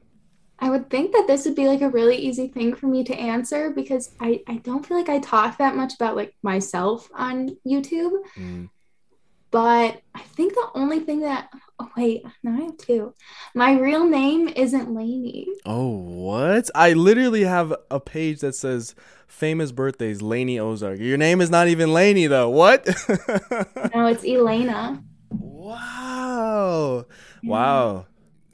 [0.62, 3.16] I would think that this would be like a really easy thing for me to
[3.16, 7.58] answer because I, I don't feel like I talk that much about like myself on
[7.66, 8.12] YouTube.
[8.36, 8.70] Mm.
[9.52, 11.50] But I think the only thing that
[11.80, 13.16] oh wait, no, I have two.
[13.56, 15.48] My real name isn't Lainey.
[15.66, 16.70] Oh what?
[16.76, 18.96] I literally have a page that says
[19.28, 21.00] famous birthdays, Lainey Ozark.
[21.00, 22.50] Your name is not even Lainey though.
[22.50, 22.86] What?
[23.96, 25.04] no, it's Elena.
[25.32, 27.06] Wow.
[27.42, 27.50] Yeah.
[27.50, 28.06] Wow.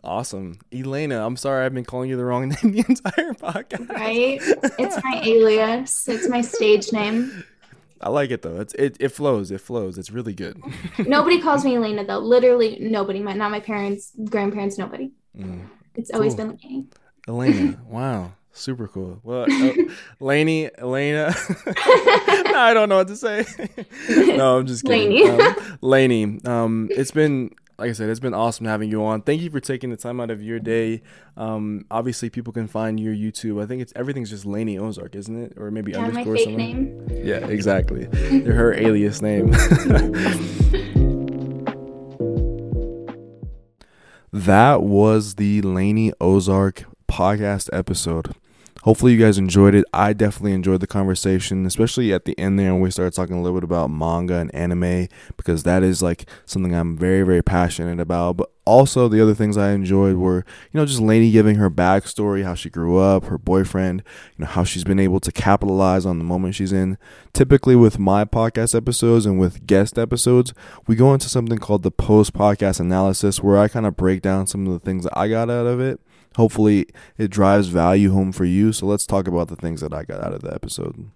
[0.06, 0.60] Awesome.
[0.72, 3.90] Elena, I'm sorry I've been calling you the wrong name the entire podcast.
[3.90, 4.40] Right?
[4.80, 6.08] It's my alias.
[6.08, 7.44] It's my stage name.
[8.02, 8.62] I like it though.
[8.62, 9.50] It's it, it flows.
[9.50, 9.98] It flows.
[9.98, 10.62] It's really good.
[11.08, 12.20] nobody calls me Elena though.
[12.20, 13.20] Literally nobody.
[13.20, 15.12] My not my parents, grandparents, nobody.
[15.36, 16.20] Mm, it's cool.
[16.20, 16.88] always been Lainey.
[17.28, 17.82] Elena.
[17.88, 18.32] wow.
[18.58, 19.20] Super cool.
[19.22, 19.74] Well, uh,
[20.22, 21.36] Lainey, Elena.
[21.66, 21.74] no,
[22.58, 23.46] I don't know what to say.
[24.08, 25.12] no, I'm just kidding.
[25.12, 25.30] Lainey.
[25.30, 26.40] Um, Lainey.
[26.46, 29.22] Um, it's been like I said, it's been awesome having you on.
[29.22, 31.02] Thank you for taking the time out of your day.
[31.36, 33.62] Um, obviously, people can find your YouTube.
[33.62, 35.54] I think it's everything's just Lainey Ozark, isn't it?
[35.58, 37.06] Or maybe yeah, underscore my fake name.
[37.10, 38.06] Yeah, exactly.
[38.46, 39.52] her alias name.
[44.32, 48.34] that was the Lainey Ozark podcast episode
[48.86, 49.84] hopefully you guys enjoyed it.
[49.94, 53.42] I definitely enjoyed the conversation, especially at the end there when we started talking a
[53.42, 55.08] little bit about manga and anime
[55.38, 58.38] because that is like something I'm very very passionate about.
[58.38, 62.44] But also the other things I enjoyed were you know just Lainey giving her backstory,
[62.44, 64.04] how she grew up, her boyfriend,
[64.38, 67.00] you know how she's been able to capitalize on the moment she's in.
[67.34, 70.54] Typically with my podcast episodes and with guest episodes,
[70.86, 74.46] we go into something called the post podcast analysis where I kind of break down
[74.46, 76.00] some of the things that I got out of it
[76.36, 78.72] hopefully it drives value home for you.
[78.72, 81.10] So let's talk about the things that I got out of the episode.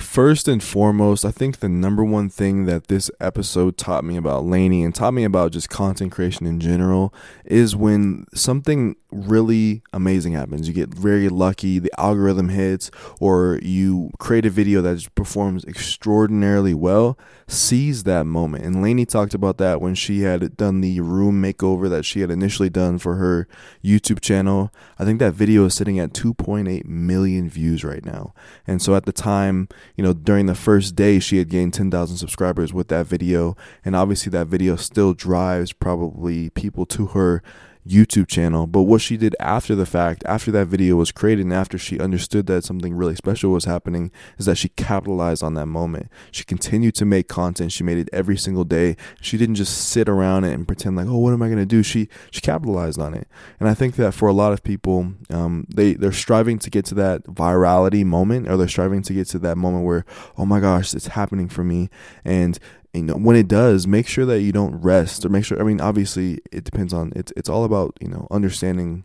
[0.00, 4.44] First and foremost, I think the number one thing that this episode taught me about
[4.44, 10.32] Lainey and taught me about just content creation in general is when something really amazing
[10.32, 10.68] happens.
[10.68, 12.90] You get very lucky, the algorithm hits,
[13.20, 18.64] or you create a video that performs extraordinarily well, seize that moment.
[18.64, 22.30] And Lainey talked about that when she had done the room makeover that she had
[22.30, 23.46] initially done for her
[23.84, 24.72] YouTube channel.
[24.98, 28.32] I think that video is sitting at 2.8 million views right now.
[28.66, 32.16] And so at the time, you know, during the first day, she had gained 10,000
[32.16, 33.56] subscribers with that video.
[33.84, 37.42] And obviously, that video still drives probably people to her
[37.86, 38.66] YouTube channel.
[38.66, 42.00] But what she did after the fact, after that video was created, and after she
[42.00, 46.08] understood that something really special was happening, is that she capitalized on that moment.
[46.30, 47.72] She continued to make content.
[47.72, 48.96] She made it every single day.
[49.20, 51.82] She didn't just sit around it and pretend like, oh, what am I to do?
[51.82, 53.28] She she capitalized on it.
[53.58, 56.84] And I think that for a lot of people, um, they they're striving to get
[56.86, 60.04] to that virality moment, or they're striving to get to that moment where,
[60.36, 61.90] oh my gosh, it's happening for me,
[62.24, 62.58] and
[62.92, 65.64] you know when it does make sure that you don't rest or make sure i
[65.64, 69.04] mean obviously it depends on it's it's all about you know understanding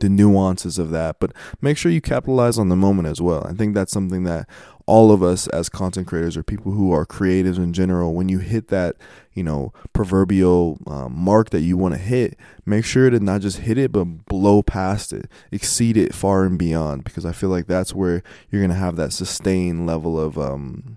[0.00, 3.46] the nuances of that but make sure you capitalize on the moment as well.
[3.46, 4.48] I think that's something that
[4.86, 8.38] all of us as content creators or people who are creatives in general when you
[8.38, 8.96] hit that
[9.34, 12.36] you know proverbial um, mark that you want to hit
[12.66, 16.58] make sure to not just hit it but blow past it exceed it far and
[16.58, 20.36] beyond because i feel like that's where you're going to have that sustained level of
[20.36, 20.96] um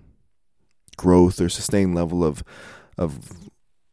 [0.96, 2.42] growth or sustained level of
[2.96, 3.18] of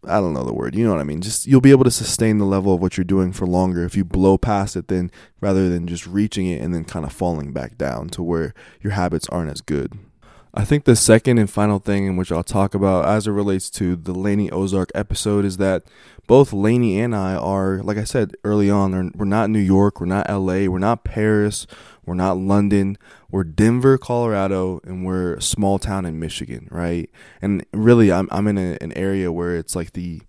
[0.08, 0.76] I don't know the word.
[0.76, 1.22] You know what I mean?
[1.22, 3.95] Just you'll be able to sustain the level of what you're doing for longer if
[3.95, 7.54] you blow past it then rather than just reaching it and then kind of falling
[7.54, 9.97] back down to where your habits aren't as good.
[10.54, 13.70] I think the second and final thing in which I'll talk about as it relates
[13.72, 15.84] to the Lainey Ozark episode is that
[16.28, 20.08] both Lainey and I are, like I said early on, we're not New York, we're
[20.08, 21.68] not LA, we're not Paris,
[22.06, 22.97] we're not London,
[23.30, 27.10] we're Denver, Colorado, and we're a small town in Michigan, right?
[27.41, 30.22] And really, I'm I'm in a, an area where it's like the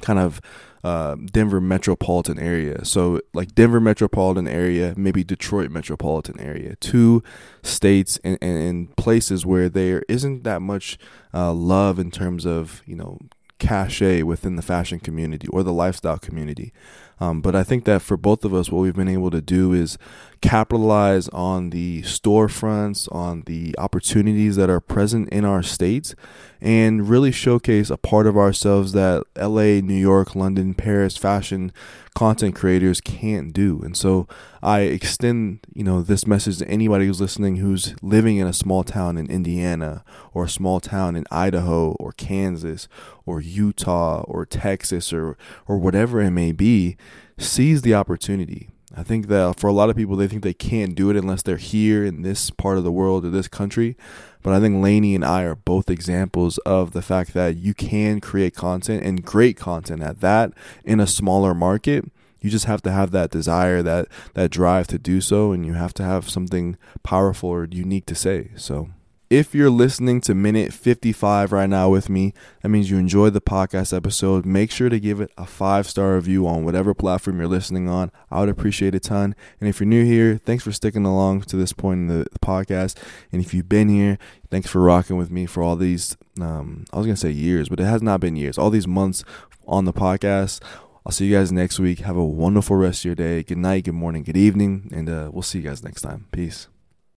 [0.00, 0.40] kind of
[0.84, 2.84] uh, Denver metropolitan area.
[2.84, 7.22] So, like Denver metropolitan area, maybe Detroit metropolitan area, two
[7.62, 10.98] states and, and, and places where there isn't that much
[11.34, 13.18] uh, love in terms of, you know,
[13.58, 16.72] cachet within the fashion community or the lifestyle community.
[17.20, 19.72] Um, but I think that for both of us, what we've been able to do
[19.72, 19.98] is
[20.40, 26.14] capitalize on the storefronts, on the opportunities that are present in our states,
[26.60, 31.72] and really showcase a part of ourselves that LA, New York, London, Paris fashion
[32.18, 33.80] content creators can't do.
[33.84, 34.26] And so
[34.60, 38.82] I extend, you know, this message to anybody who's listening who's living in a small
[38.82, 40.04] town in Indiana
[40.34, 42.88] or a small town in Idaho or Kansas
[43.24, 45.36] or Utah or Texas or
[45.68, 46.96] or whatever it may be,
[47.38, 50.94] seize the opportunity I think that for a lot of people, they think they can't
[50.94, 53.96] do it unless they're here in this part of the world or this country.
[54.42, 58.20] But I think Lainey and I are both examples of the fact that you can
[58.20, 60.52] create content and great content at that
[60.84, 62.10] in a smaller market.
[62.40, 65.74] You just have to have that desire, that that drive to do so, and you
[65.74, 68.50] have to have something powerful or unique to say.
[68.56, 68.90] So
[69.30, 73.42] if you're listening to minute 55 right now with me, that means you enjoyed the
[73.42, 74.46] podcast episode.
[74.46, 78.10] Make sure to give it a five star review on whatever platform you're listening on.
[78.30, 79.34] I would appreciate a ton.
[79.60, 82.96] And if you're new here, thanks for sticking along to this point in the, podcast.
[83.30, 84.16] And if you've been here,
[84.50, 87.68] thanks for rocking with me for all these, um, I was going to say years,
[87.68, 89.24] but it has not been years, all these months
[89.66, 90.62] on the podcast.
[91.04, 91.98] I'll see you guys next week.
[92.00, 93.42] Have a wonderful rest of your day.
[93.42, 96.26] Good night, good morning, good evening, and uh, we'll see you guys next time.
[96.32, 96.68] Peace.